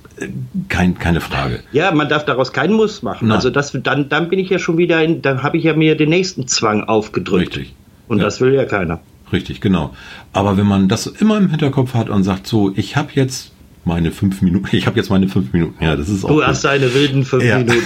Kein, 0.69 0.97
keine 0.97 1.21
Frage. 1.21 1.61
Ja, 1.71 1.91
man 1.91 2.09
darf 2.09 2.25
daraus 2.25 2.53
keinen 2.53 2.73
Muss 2.73 3.01
machen. 3.01 3.29
Na. 3.29 3.35
Also 3.35 3.49
das, 3.49 3.77
dann, 3.83 4.09
dann 4.09 4.29
bin 4.29 4.39
ich 4.39 4.49
ja 4.49 4.59
schon 4.59 4.77
wieder 4.77 5.03
in, 5.03 5.21
dann 5.21 5.43
habe 5.43 5.57
ich 5.57 5.63
ja 5.63 5.75
mir 5.75 5.95
den 5.95 6.09
nächsten 6.09 6.47
Zwang 6.47 6.83
aufgedrückt. 6.83 7.57
Richtig. 7.57 7.73
Und 8.07 8.19
ja. 8.19 8.25
das 8.25 8.41
will 8.41 8.53
ja 8.53 8.65
keiner. 8.65 8.99
Richtig, 9.31 9.61
genau. 9.61 9.93
Aber 10.33 10.57
wenn 10.57 10.67
man 10.67 10.89
das 10.89 11.07
immer 11.07 11.37
im 11.37 11.49
Hinterkopf 11.49 11.93
hat 11.93 12.09
und 12.09 12.23
sagt, 12.23 12.47
so, 12.47 12.73
ich 12.75 12.97
habe 12.97 13.09
jetzt 13.13 13.51
meine 13.85 14.11
fünf 14.11 14.41
Minuten. 14.41 14.67
Ich 14.71 14.85
habe 14.87 14.97
jetzt 14.97 15.09
meine 15.09 15.27
fünf 15.27 15.53
Minuten. 15.53 15.83
Ja, 15.83 15.95
das 15.95 16.09
ist 16.09 16.23
auch. 16.23 16.29
Du 16.29 16.43
hast 16.43 16.63
deine 16.63 16.93
wilden 16.93 17.23
fünf 17.23 17.43
ja. 17.43 17.57
Minuten. 17.57 17.81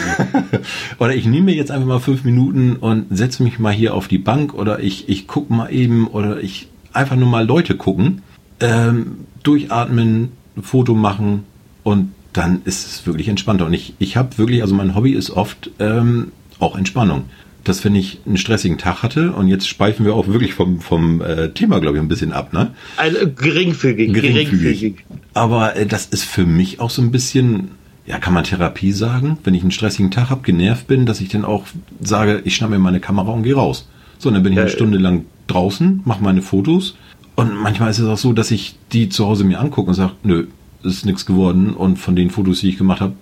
oder 0.99 1.15
ich 1.15 1.25
nehme 1.25 1.45
mir 1.45 1.55
jetzt 1.55 1.71
einfach 1.71 1.87
mal 1.87 1.99
fünf 1.99 2.23
Minuten 2.23 2.75
und 2.75 3.05
setze 3.15 3.43
mich 3.43 3.59
mal 3.59 3.73
hier 3.73 3.93
auf 3.93 4.07
die 4.07 4.17
Bank 4.17 4.53
oder 4.53 4.79
ich, 4.79 5.09
ich 5.09 5.27
gucke 5.27 5.53
mal 5.53 5.71
eben 5.71 6.07
oder 6.07 6.41
ich 6.41 6.67
einfach 6.93 7.15
nur 7.15 7.29
mal 7.29 7.45
Leute 7.45 7.75
gucken, 7.75 8.21
ähm, 8.59 9.25
durchatmen, 9.43 10.31
ein 10.57 10.63
Foto 10.63 10.95
machen 10.95 11.43
und 11.83 12.11
dann 12.37 12.61
ist 12.65 12.85
es 12.85 13.07
wirklich 13.07 13.27
entspannter. 13.27 13.65
Und 13.65 13.73
ich, 13.73 13.93
ich 13.99 14.17
habe 14.17 14.37
wirklich, 14.37 14.61
also 14.61 14.75
mein 14.75 14.95
Hobby 14.95 15.13
ist 15.13 15.31
oft 15.31 15.71
ähm, 15.79 16.31
auch 16.59 16.77
Entspannung 16.77 17.25
dass 17.67 17.83
wenn 17.83 17.95
ich 17.95 18.19
einen 18.25 18.37
stressigen 18.37 18.77
Tag 18.77 19.01
hatte 19.03 19.31
und 19.31 19.47
jetzt 19.47 19.67
speifen 19.67 20.05
wir 20.05 20.13
auch 20.13 20.27
wirklich 20.27 20.53
vom, 20.53 20.81
vom 20.81 21.21
äh, 21.21 21.49
Thema, 21.49 21.79
glaube 21.79 21.97
ich, 21.97 22.03
ein 22.03 22.07
bisschen 22.07 22.31
ab, 22.31 22.53
ne? 22.53 22.73
Also 22.95 23.17
geringfügig, 23.27 24.13
geringfügig. 24.13 24.51
geringfügig. 24.51 25.05
Aber 25.33 25.75
äh, 25.75 25.87
das 25.87 26.05
ist 26.05 26.25
für 26.25 26.45
mich 26.45 26.79
auch 26.79 26.91
so 26.91 27.01
ein 27.01 27.09
bisschen, 27.09 27.71
ja, 28.05 28.19
kann 28.19 28.35
man 28.35 28.43
Therapie 28.43 28.91
sagen, 28.91 29.39
wenn 29.43 29.55
ich 29.55 29.63
einen 29.63 29.71
stressigen 29.71 30.11
Tag 30.11 30.29
habe, 30.29 30.43
genervt 30.43 30.85
bin, 30.85 31.07
dass 31.07 31.21
ich 31.21 31.29
dann 31.29 31.43
auch 31.43 31.65
sage, 31.99 32.41
ich 32.45 32.55
schnapp 32.55 32.69
mir 32.69 32.77
meine 32.77 32.99
Kamera 32.99 33.31
und 33.31 33.41
gehe 33.41 33.55
raus. 33.55 33.89
So, 34.19 34.29
und 34.29 34.35
dann 34.35 34.43
bin 34.43 34.53
ich 34.53 34.59
eine 34.59 34.69
Stunde 34.69 34.99
lang 34.99 35.25
draußen, 35.47 36.01
mache 36.05 36.23
meine 36.23 36.43
Fotos 36.43 36.95
und 37.35 37.53
manchmal 37.53 37.89
ist 37.89 37.99
es 37.99 38.07
auch 38.07 38.17
so, 38.17 38.31
dass 38.31 38.51
ich 38.51 38.77
die 38.93 39.09
zu 39.09 39.25
Hause 39.25 39.43
mir 39.43 39.59
angucke 39.59 39.89
und 39.89 39.95
sage, 39.95 40.13
nö, 40.23 40.47
ist 40.85 41.05
nichts 41.05 41.25
geworden 41.25 41.73
und 41.73 41.97
von 41.97 42.15
den 42.15 42.29
Fotos, 42.29 42.61
die 42.61 42.69
ich 42.69 42.77
gemacht 42.77 43.01
habe, 43.01 43.13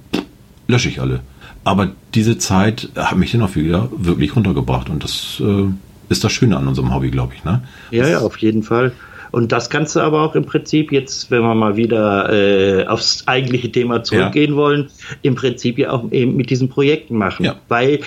lösche 0.67 0.89
ich 0.89 1.02
alle. 1.02 1.21
Aber 1.63 1.91
diese 2.13 2.38
Zeit 2.38 2.89
hat 2.95 3.17
mich 3.17 3.32
dann 3.32 3.41
auch 3.41 3.56
wieder 3.56 3.89
wirklich 3.95 4.36
runtergebracht 4.36 4.89
und 4.89 5.04
das 5.04 5.41
äh, 5.41 5.65
ist 6.10 6.23
das 6.23 6.32
Schöne 6.32 6.58
an 6.58 6.67
unserem 6.67 6.93
Hobby, 6.93 7.10
glaube 7.10 7.34
ich. 7.36 7.43
Ne? 7.43 7.63
Ja, 7.91 8.08
ja, 8.08 8.19
auf 8.19 8.38
jeden 8.38 8.63
Fall. 8.63 8.91
Und 9.32 9.52
das 9.52 9.71
kannst 9.71 9.95
du 9.95 9.99
aber 10.02 10.21
auch 10.21 10.36
im 10.36 10.45
Prinzip 10.45 10.91
jetzt, 10.91 11.32
wenn 11.32 11.41
wir 11.41 11.56
mal 11.56 11.76
wieder 11.76 12.32
äh, 12.32 12.86
aufs 12.86 13.28
eigentliche 13.28 13.71
Thema 13.71 14.04
zurückgehen 14.04 14.52
ja. 14.52 14.58
wollen, 14.58 14.89
im 15.23 15.34
Prinzip 15.34 15.80
ja 15.80 15.89
auch 15.89 16.12
eben 16.12 16.36
mit 16.36 16.52
diesen 16.52 16.69
Projekten 16.69 17.17
machen. 17.17 17.45
Ja. 17.45 17.56
Weil 17.67 18.02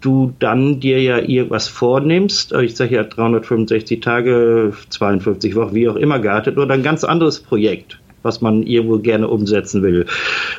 du 0.00 0.34
dann 0.38 0.78
dir 0.78 1.02
ja 1.02 1.18
irgendwas 1.18 1.66
vornimmst, 1.66 2.52
ich 2.52 2.76
sage 2.76 2.94
ja 2.94 3.02
365 3.02 3.98
Tage, 3.98 4.72
52 4.90 5.56
Wochen, 5.56 5.74
wie 5.74 5.88
auch 5.88 5.96
immer 5.96 6.20
geartet, 6.20 6.58
oder 6.58 6.74
ein 6.74 6.84
ganz 6.84 7.02
anderes 7.02 7.40
Projekt 7.40 7.98
was 8.28 8.42
man 8.42 8.62
irgendwo 8.62 8.98
gerne 8.98 9.26
umsetzen 9.26 9.82
will. 9.82 10.04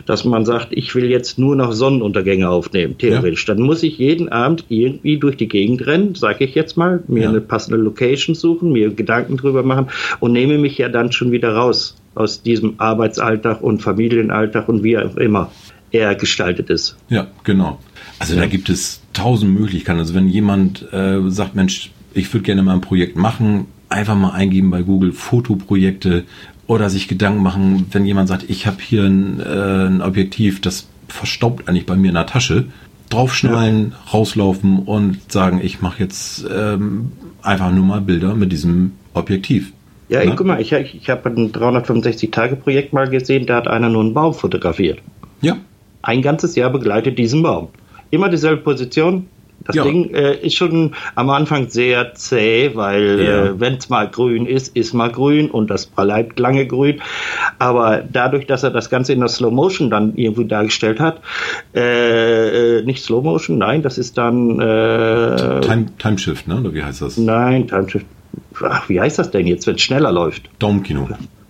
Dass 0.07 0.25
man 0.25 0.43
sagt, 0.43 0.69
ich 0.71 0.95
will 0.95 1.05
jetzt 1.05 1.37
nur 1.37 1.55
noch 1.55 1.71
Sonnenuntergänge 1.71 2.49
aufnehmen, 2.49 2.97
theoretisch. 2.97 3.47
Ja. 3.47 3.53
Dann 3.53 3.63
muss 3.63 3.83
ich 3.83 3.99
jeden 3.99 4.29
Abend 4.29 4.65
irgendwie 4.69 5.19
durch 5.19 5.37
die 5.37 5.47
Gegend 5.47 5.85
rennen, 5.85 6.15
sage 6.15 6.43
ich 6.45 6.55
jetzt 6.55 6.75
mal, 6.77 7.03
mir 7.07 7.23
ja. 7.23 7.29
eine 7.29 7.41
passende 7.41 7.77
Location 7.77 8.33
suchen, 8.33 8.71
mir 8.71 8.89
Gedanken 8.89 9.37
drüber 9.37 9.61
machen 9.61 9.87
und 10.19 10.31
nehme 10.31 10.57
mich 10.57 10.77
ja 10.79 10.89
dann 10.89 11.11
schon 11.11 11.31
wieder 11.31 11.53
raus 11.53 11.95
aus 12.15 12.41
diesem 12.41 12.73
Arbeitsalltag 12.79 13.61
und 13.61 13.83
Familienalltag 13.83 14.67
und 14.67 14.83
wie 14.83 14.97
auch 14.97 15.15
immer 15.15 15.51
er 15.91 16.15
gestaltet 16.15 16.69
ist. 16.69 16.97
Ja, 17.09 17.27
genau. 17.43 17.79
Also 18.17 18.33
ja. 18.33 18.41
da 18.41 18.47
gibt 18.47 18.69
es 18.69 19.01
tausend 19.13 19.57
Möglichkeiten. 19.57 19.99
Also 19.99 20.15
wenn 20.15 20.27
jemand 20.27 20.91
äh, 20.91 21.19
sagt, 21.29 21.55
Mensch, 21.55 21.91
ich 22.13 22.33
würde 22.33 22.43
gerne 22.43 22.63
mal 22.63 22.73
ein 22.73 22.81
Projekt 22.81 23.15
machen, 23.15 23.67
einfach 23.89 24.15
mal 24.15 24.31
eingeben 24.31 24.69
bei 24.69 24.81
Google 24.83 25.11
Fotoprojekte 25.11 26.25
oder 26.69 26.91
sich 26.91 27.07
Gedanken 27.07 27.41
machen, 27.41 27.87
wenn 27.91 28.05
jemand 28.05 28.29
sagt, 28.29 28.45
ich 28.47 28.67
habe 28.67 28.77
hier 28.79 29.03
ein, 29.03 29.39
äh, 29.39 29.87
ein, 29.87 30.03
Objektiv, 30.03 30.61
das 30.61 30.87
verstaubt 31.07 31.67
eigentlich 31.67 31.87
bei 31.87 31.95
mir 31.95 32.09
in 32.09 32.13
der 32.13 32.27
Tasche, 32.27 32.65
draufschnallen, 33.09 33.91
ja. 33.91 34.11
rauslaufen 34.13 34.77
und 34.77 35.31
sagen, 35.31 35.61
ich 35.63 35.81
mache 35.81 36.03
jetzt 36.03 36.45
ähm, 36.55 37.11
einfach 37.41 37.71
nur 37.71 37.83
mal 37.83 38.01
Bilder 38.01 38.35
mit 38.35 38.51
diesem 38.51 38.91
Objektiv. 39.15 39.73
Ja, 40.09 40.21
ich, 40.21 40.35
guck 40.35 40.45
mal, 40.45 40.61
ich, 40.61 40.71
ich 40.71 41.09
habe 41.09 41.27
ein 41.31 41.51
365-Tage-Projekt 41.51 42.93
mal 42.93 43.09
gesehen, 43.09 43.47
da 43.47 43.55
hat 43.55 43.67
einer 43.67 43.89
nur 43.89 44.03
einen 44.03 44.13
Baum 44.13 44.35
fotografiert. 44.35 44.99
Ja. 45.41 45.57
Ein 46.03 46.21
ganzes 46.21 46.55
Jahr 46.55 46.69
begleitet 46.69 47.17
diesen 47.17 47.41
Baum. 47.41 47.69
Immer 48.11 48.29
dieselbe 48.29 48.61
Position, 48.61 49.25
das 49.69 49.75
ja. 49.75 49.83
Ding 49.83 50.11
äh, 50.15 50.35
ist 50.35 50.55
schon 50.55 50.95
am 51.13 51.29
Anfang 51.29 51.69
sehr 51.69 52.15
zäh, 52.15 52.71
weil 52.73 53.21
ja. 53.21 53.45
äh, 53.45 53.59
wenn 53.59 53.75
es 53.75 53.87
mal 53.87 54.09
grün 54.09 54.47
ist, 54.47 54.75
ist 54.75 54.93
mal 54.93 55.11
grün 55.11 55.51
und 55.51 55.69
das 55.69 55.85
bleibt 55.85 56.39
lange 56.39 56.65
grün. 56.65 57.01
Aber 57.59 58.01
dadurch, 58.11 58.47
dass 58.47 58.63
er 58.63 58.71
das 58.71 58.89
Ganze 58.89 59.13
in 59.13 59.19
der 59.19 59.29
Slow 59.29 59.53
Motion 59.53 59.91
dann 59.91 60.15
irgendwie 60.15 60.45
dargestellt 60.45 60.99
hat, 60.99 61.21
äh, 61.75 62.79
äh 62.79 62.81
nicht 62.83 63.03
Slow 63.03 63.21
Motion, 63.21 63.59
nein, 63.59 63.83
das 63.83 63.99
ist 63.99 64.17
dann 64.17 64.59
äh, 64.59 65.61
Time, 65.61 65.85
Time 65.99 66.17
Shift, 66.17 66.47
ne? 66.47 66.59
Oder 66.59 66.73
wie 66.73 66.83
heißt 66.83 67.03
das? 67.03 67.17
Nein, 67.17 67.67
Time 67.67 67.87
Shift. 67.87 68.07
Ach, 68.63 68.89
wie 68.89 68.99
heißt 68.99 69.19
das 69.19 69.29
denn 69.29 69.45
jetzt, 69.45 69.67
wenn 69.67 69.75
es 69.75 69.81
schneller 69.81 70.11
läuft? 70.11 70.49
Daumenkino. 70.57 71.07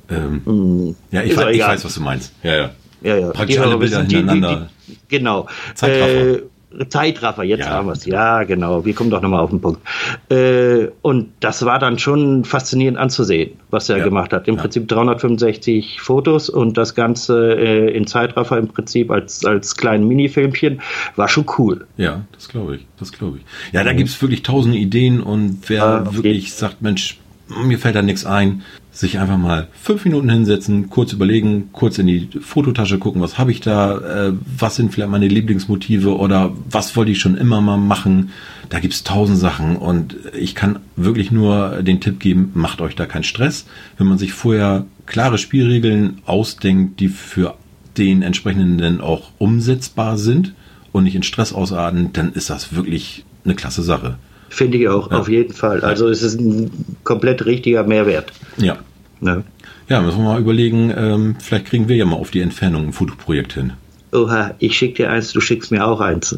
Ähm, 0.10 0.42
mm, 0.44 0.96
ja, 1.12 1.24
ich, 1.24 1.38
weiß, 1.38 1.56
ich 1.56 1.62
weiß, 1.62 1.86
was 1.86 1.96
du 1.96 2.02
meinst. 2.02 2.34
Ja, 2.44 2.56
ja. 2.56 2.70
Ja, 3.02 3.18
ja. 3.18 3.30
Praktisch 3.30 3.60
alle 3.60 3.78
Bilder 3.78 4.00
hintereinander. 4.02 4.68
Die, 4.88 4.94
die, 4.94 4.98
genau. 5.08 5.48
Zeitraffer. 5.74 6.36
Äh, 6.36 6.42
Zeitraffer, 6.90 7.44
jetzt 7.44 7.62
ja. 7.62 7.72
haben 7.72 7.88
wir 7.88 7.94
es. 7.94 8.06
Ja, 8.06 8.44
genau. 8.44 8.86
Wir 8.86 8.94
kommen 8.94 9.10
doch 9.10 9.22
nochmal 9.22 9.40
auf 9.40 9.50
den 9.50 9.60
Punkt. 9.60 9.82
Äh, 10.30 10.90
und 11.02 11.32
das 11.40 11.66
war 11.66 11.80
dann 11.80 11.98
schon 11.98 12.46
faszinierend 12.46 12.98
anzusehen, 12.98 13.54
was 13.72 13.90
er 13.90 13.98
ja. 13.98 14.04
gemacht 14.04 14.32
hat. 14.34 14.48
Im 14.48 14.56
ja. 14.56 14.62
Prinzip 14.62 14.88
365 14.88 16.00
Fotos 16.00 16.48
und 16.48 16.78
das 16.78 16.94
Ganze 16.94 17.56
äh, 17.58 17.92
in 17.92 18.06
Zeitraffer 18.06 18.58
im 18.58 18.68
Prinzip 18.68 19.10
als, 19.10 19.44
als 19.46 19.78
kleinen 19.78 20.08
Minifilmchen 20.08 20.82
war 21.16 21.28
schon 21.28 21.46
cool. 21.58 21.88
Ja, 21.98 22.26
das 22.34 22.50
glaube 22.50 22.76
ich. 22.76 22.86
Das 23.00 23.12
glaube 23.12 23.38
ich. 23.38 23.74
Ja, 23.74 23.84
da 23.84 23.94
mhm. 23.94 23.98
gibt 23.98 24.10
es 24.10 24.22
wirklich 24.22 24.44
tausende 24.44 24.78
Ideen 24.78 25.22
und 25.22 25.62
wer 25.68 26.14
wirklich 26.14 26.54
sagt, 26.54 26.84
Mensch, 26.84 27.18
mir 27.50 27.80
fällt 27.80 27.96
da 27.96 28.02
nichts 28.02 28.26
ein, 28.26 28.62
sich 28.92 29.20
einfach 29.20 29.38
mal 29.38 29.68
fünf 29.82 30.06
Minuten 30.06 30.30
hinsetzen, 30.30 30.90
kurz 30.90 31.14
überlegen, 31.14 31.70
kurz 31.72 31.98
in 31.98 32.08
die 32.08 32.30
Fototasche 32.42 33.00
gucken, 33.00 33.22
was 33.22 33.38
habe 33.38 33.52
ich 33.52 33.62
da, 33.62 33.98
äh, 33.98 34.34
was 34.58 34.76
sind 34.76 34.94
vielleicht 34.94 35.12
meine 35.12 35.28
Lieblingsmotive 35.28 36.18
oder 36.18 36.52
was 36.70 36.96
wollte 36.96 37.12
ich 37.12 37.20
schon 37.20 37.38
immer 37.38 37.62
mal 37.62 37.78
machen. 37.78 38.32
Da 38.70 38.80
gibt's 38.80 39.04
tausend 39.04 39.38
Sachen 39.38 39.76
und 39.78 40.16
ich 40.38 40.54
kann 40.56 40.80
wirklich 40.96 41.32
nur 41.32 41.82
den 41.82 42.02
Tipp 42.02 42.20
geben, 42.20 42.52
macht 42.54 42.82
euch 42.82 42.96
da 42.96 43.06
keinen 43.06 43.24
Stress. 43.24 43.66
Wenn 43.98 44.08
man 44.08 44.18
sich 44.18 44.34
vorher 44.34 44.86
klare 45.06 45.38
Spielregeln 45.38 46.20
ausdenkt, 46.26 47.00
die 47.00 47.10
für 47.10 47.56
den 47.98 48.22
entsprechenden 48.22 49.02
auch 49.02 49.32
umsetzbar 49.40 50.18
sind 50.18 50.54
und 50.92 51.04
nicht 51.04 51.16
in 51.16 51.24
Stress 51.24 51.54
ausarten, 51.54 52.14
dann 52.14 52.34
ist 52.34 52.50
das 52.50 52.74
wirklich 52.74 53.26
eine 53.44 53.56
klasse 53.56 53.84
Sache. 53.84 54.18
Finde 54.50 54.78
ich 54.78 54.88
auch, 54.88 55.12
ja. 55.12 55.18
auf 55.18 55.30
jeden 55.30 55.54
Fall. 55.54 55.82
Also 55.82 56.10
es 56.10 56.22
ist 56.22 56.40
ein 56.40 56.72
komplett 57.04 57.46
richtiger 57.46 57.84
Mehrwert. 57.84 58.32
Ja. 58.58 58.78
Ja, 59.22 59.44
ja 59.88 60.02
müssen 60.02 60.20
wir 60.20 60.26
mal 60.26 60.40
überlegen, 60.40 60.94
ähm, 60.96 61.36
vielleicht 61.40 61.66
kriegen 61.66 61.88
wir 61.88 61.96
ja 61.96 62.06
mal 62.06 62.16
auf 62.16 62.32
die 62.32 62.42
Entfernung 62.42 62.88
ein 62.88 62.94
Fotoprojekt 62.94 63.54
hin. 63.54 63.74
Oha, 64.12 64.56
ich 64.60 64.76
schicke 64.76 65.04
dir 65.04 65.12
eins, 65.12 65.34
du 65.34 65.42
schickst 65.42 65.72
mir 65.72 65.86
auch 65.86 66.02
eins. 66.02 66.38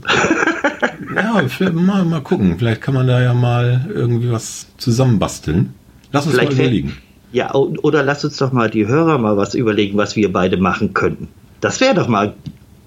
ja, 1.16 1.42
mal, 1.72 2.04
mal 2.04 2.22
gucken. 2.22 2.58
Vielleicht 2.60 2.82
kann 2.82 2.94
man 2.94 3.08
da 3.08 3.22
ja 3.22 3.34
mal 3.34 3.90
irgendwie 3.94 4.32
was 4.32 4.68
zusammenbasteln. 4.78 5.74
Lass 6.12 6.26
uns 6.26 6.36
vielleicht 6.36 6.52
mal 6.52 6.66
überlegen. 6.66 6.98
Ja, 7.32 7.54
oder 7.54 8.04
lass 8.04 8.26
uns 8.26 8.38
doch 8.38 8.52
mal 8.52 8.70
die 8.70 8.88
Hörer 8.88 9.18
mal 9.18 9.38
was 9.38 9.56
überlegen, 9.56 9.98
was 9.98 10.18
wir 10.18 10.34
beide 10.34 10.58
machen 10.58 10.94
könnten. 10.94 11.30
Das 11.62 11.80
wäre 11.80 11.96
doch 11.96 12.10
mal. 12.10 12.34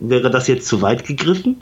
Wäre 0.00 0.30
das 0.30 0.48
jetzt 0.48 0.66
zu 0.66 0.82
weit 0.82 1.06
gegriffen? 1.06 1.56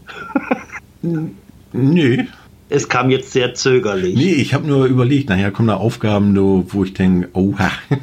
nee. 1.73 2.27
Es 2.73 2.89
kam 2.89 3.11
jetzt 3.11 3.33
sehr 3.33 3.55
zögerlich. 3.55 4.17
Nee, 4.17 4.33
ich 4.33 4.55
habe 4.55 4.67
nur 4.67 4.87
überlegt, 4.87 5.29
nachher 5.29 5.51
kommen 5.51 5.69
da 5.69 5.77
Aufgaben, 5.77 6.35
wo 6.37 6.85
ich 6.85 6.95
denke, 6.95 7.29
oha. 7.33 7.71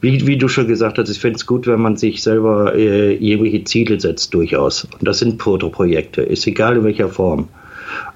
wie, 0.00 0.26
wie 0.26 0.36
du 0.36 0.48
schon 0.48 0.68
gesagt 0.68 0.98
hast, 0.98 1.08
ich 1.08 1.18
finde 1.18 1.36
es 1.36 1.46
gut, 1.46 1.66
wenn 1.66 1.80
man 1.80 1.96
sich 1.96 2.22
selber 2.22 2.74
äh, 2.74 3.14
irgendwelche 3.14 3.64
Ziele 3.64 3.98
setzt, 3.98 4.32
durchaus. 4.32 4.84
Und 4.84 5.06
das 5.06 5.18
sind 5.18 5.38
Protoprojekte, 5.38 6.22
ist 6.22 6.46
egal 6.46 6.76
in 6.76 6.84
welcher 6.84 7.08
Form. 7.08 7.48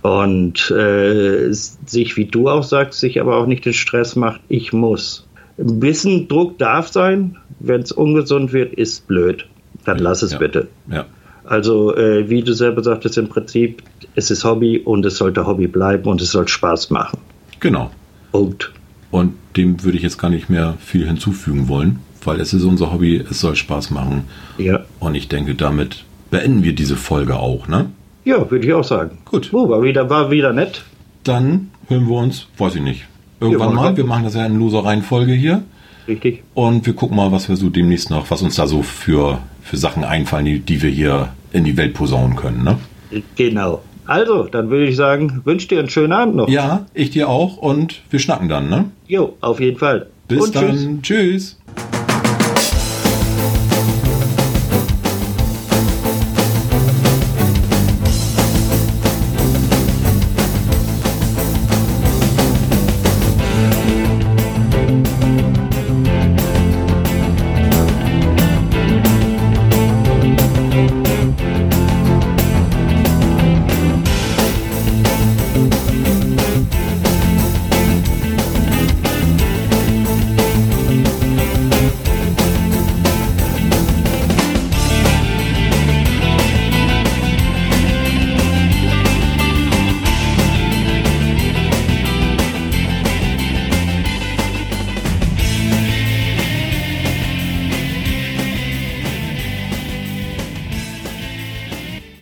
Und 0.03 0.71
äh, 0.71 1.49
sich, 1.51 2.17
wie 2.17 2.27
du 2.27 2.49
auch 2.49 2.63
sagst, 2.63 3.01
sich 3.01 3.21
aber 3.21 3.37
auch 3.37 3.47
nicht 3.47 3.65
den 3.65 3.73
Stress 3.73 4.17
macht, 4.17 4.41
ich 4.49 4.73
muss. 4.73 5.27
Ein 5.59 5.81
bisschen 5.81 6.29
Druck 6.29 6.59
darf 6.59 6.89
sein, 6.89 7.37
wenn 7.61 7.81
es 7.83 7.93
ungesund 7.93 8.53
wird, 8.53 8.75
ist 8.75 9.07
blöd. 9.09 9.47
Dann 9.85 9.99
lass 9.99 10.23
es 10.23 10.33
ja. 10.33 10.39
bitte. 10.39 10.69
Ja. 10.91 11.07
Also, 11.45 11.95
äh, 11.97 12.29
wie 12.29 12.43
du 12.43 12.53
selber 12.53 12.83
sagtest, 12.83 13.19
im 13.19 13.29
Prinzip, 13.29 13.83
es 14.15 14.31
ist 14.31 14.45
Hobby 14.45 14.79
und 14.79 15.05
es 15.05 15.17
sollte 15.17 15.47
Hobby 15.47 15.67
bleiben 15.67 16.09
und 16.09 16.21
es 16.21 16.31
soll 16.31 16.47
Spaß 16.49 16.91
machen. 16.91 17.19
Genau. 17.61 17.91
Punkt. 18.31 18.73
Und 19.11 19.35
dem 19.57 19.83
würde 19.85 19.97
ich 19.97 20.03
jetzt 20.03 20.19
gar 20.19 20.31
nicht 20.31 20.49
mehr 20.49 20.75
viel 20.81 21.07
hinzufügen 21.07 21.69
wollen, 21.69 21.99
weil 22.25 22.41
es 22.41 22.55
ist 22.55 22.65
unser 22.65 22.93
Hobby, 22.93 23.23
es 23.29 23.41
soll 23.41 23.57
Spaß 23.57 23.91
machen. 23.91 24.25
Ja. 24.59 24.81
Und 25.01 25.15
ich 25.15 25.29
denke, 25.29 25.55
damit 25.55 26.05
beenden 26.31 26.65
wir 26.65 26.75
diese 26.75 26.97
Folge 26.97 27.37
auch, 27.37 27.69
ne? 27.69 27.91
Ja, 28.25 28.51
würde 28.51 28.67
ich 28.67 28.73
auch 28.73 28.85
sagen. 28.85 29.19
Gut. 29.25 29.51
Oh, 29.53 29.69
war 29.69 29.83
wieder, 29.83 30.09
war 30.09 30.31
wieder 30.31 30.53
nett. 30.53 30.83
Dann 31.25 31.71
hören 31.89 32.09
wir 32.09 32.17
uns, 32.17 32.47
weiß 32.57 32.77
ich 32.77 32.83
nicht, 32.83 33.05
irgendwann 33.41 33.71
ja, 33.71 33.75
mal. 33.75 33.97
Wir 33.97 34.05
machen 34.05 34.25
das 34.25 34.35
ja 34.35 34.47
in 34.47 34.59
loser 34.59 34.85
Reihenfolge 34.85 35.33
hier. 35.33 35.63
Richtig. 36.09 36.43
Und 36.55 36.87
wir 36.87 36.95
gucken 36.95 37.17
mal, 37.17 37.31
was 37.33 37.49
wir 37.49 37.57
so 37.57 37.69
demnächst 37.69 38.11
noch, 38.11 38.31
was 38.31 38.43
uns 38.43 38.57
da 38.57 38.67
so 38.67 38.83
für, 38.83 39.39
für 39.63 39.77
Sachen 39.77 40.05
einfallen, 40.05 40.45
die, 40.45 40.59
die 40.61 40.83
wir 40.83 40.91
hier 40.91 41.29
in 41.53 41.65
die 41.65 41.77
Welt 41.77 41.95
posaunen 41.95 42.37
können, 42.37 42.65
ne? 42.65 42.79
Genau. 43.37 43.83
Also, 44.05 44.45
dann 44.45 44.69
würde 44.71 44.87
ich 44.87 44.97
sagen, 44.97 45.43
wünsche 45.45 45.69
dir 45.69 45.79
einen 45.79 45.89
schönen 45.89 46.13
Abend 46.13 46.35
noch. 46.35 46.49
Ja, 46.49 46.87
ich 46.93 47.11
dir 47.11 47.29
auch 47.29 47.57
und 47.57 48.03
wir 48.11 48.19
schnacken 48.19 48.49
dann, 48.49 48.69
ne? 48.69 48.87
Jo, 49.07 49.37
auf 49.41 49.61
jeden 49.61 49.79
Fall. 49.79 50.09
Bis 50.29 50.43
und 50.43 50.57
dann. 50.57 51.03
tschüss. 51.03 51.57
tschüss. 51.57 51.92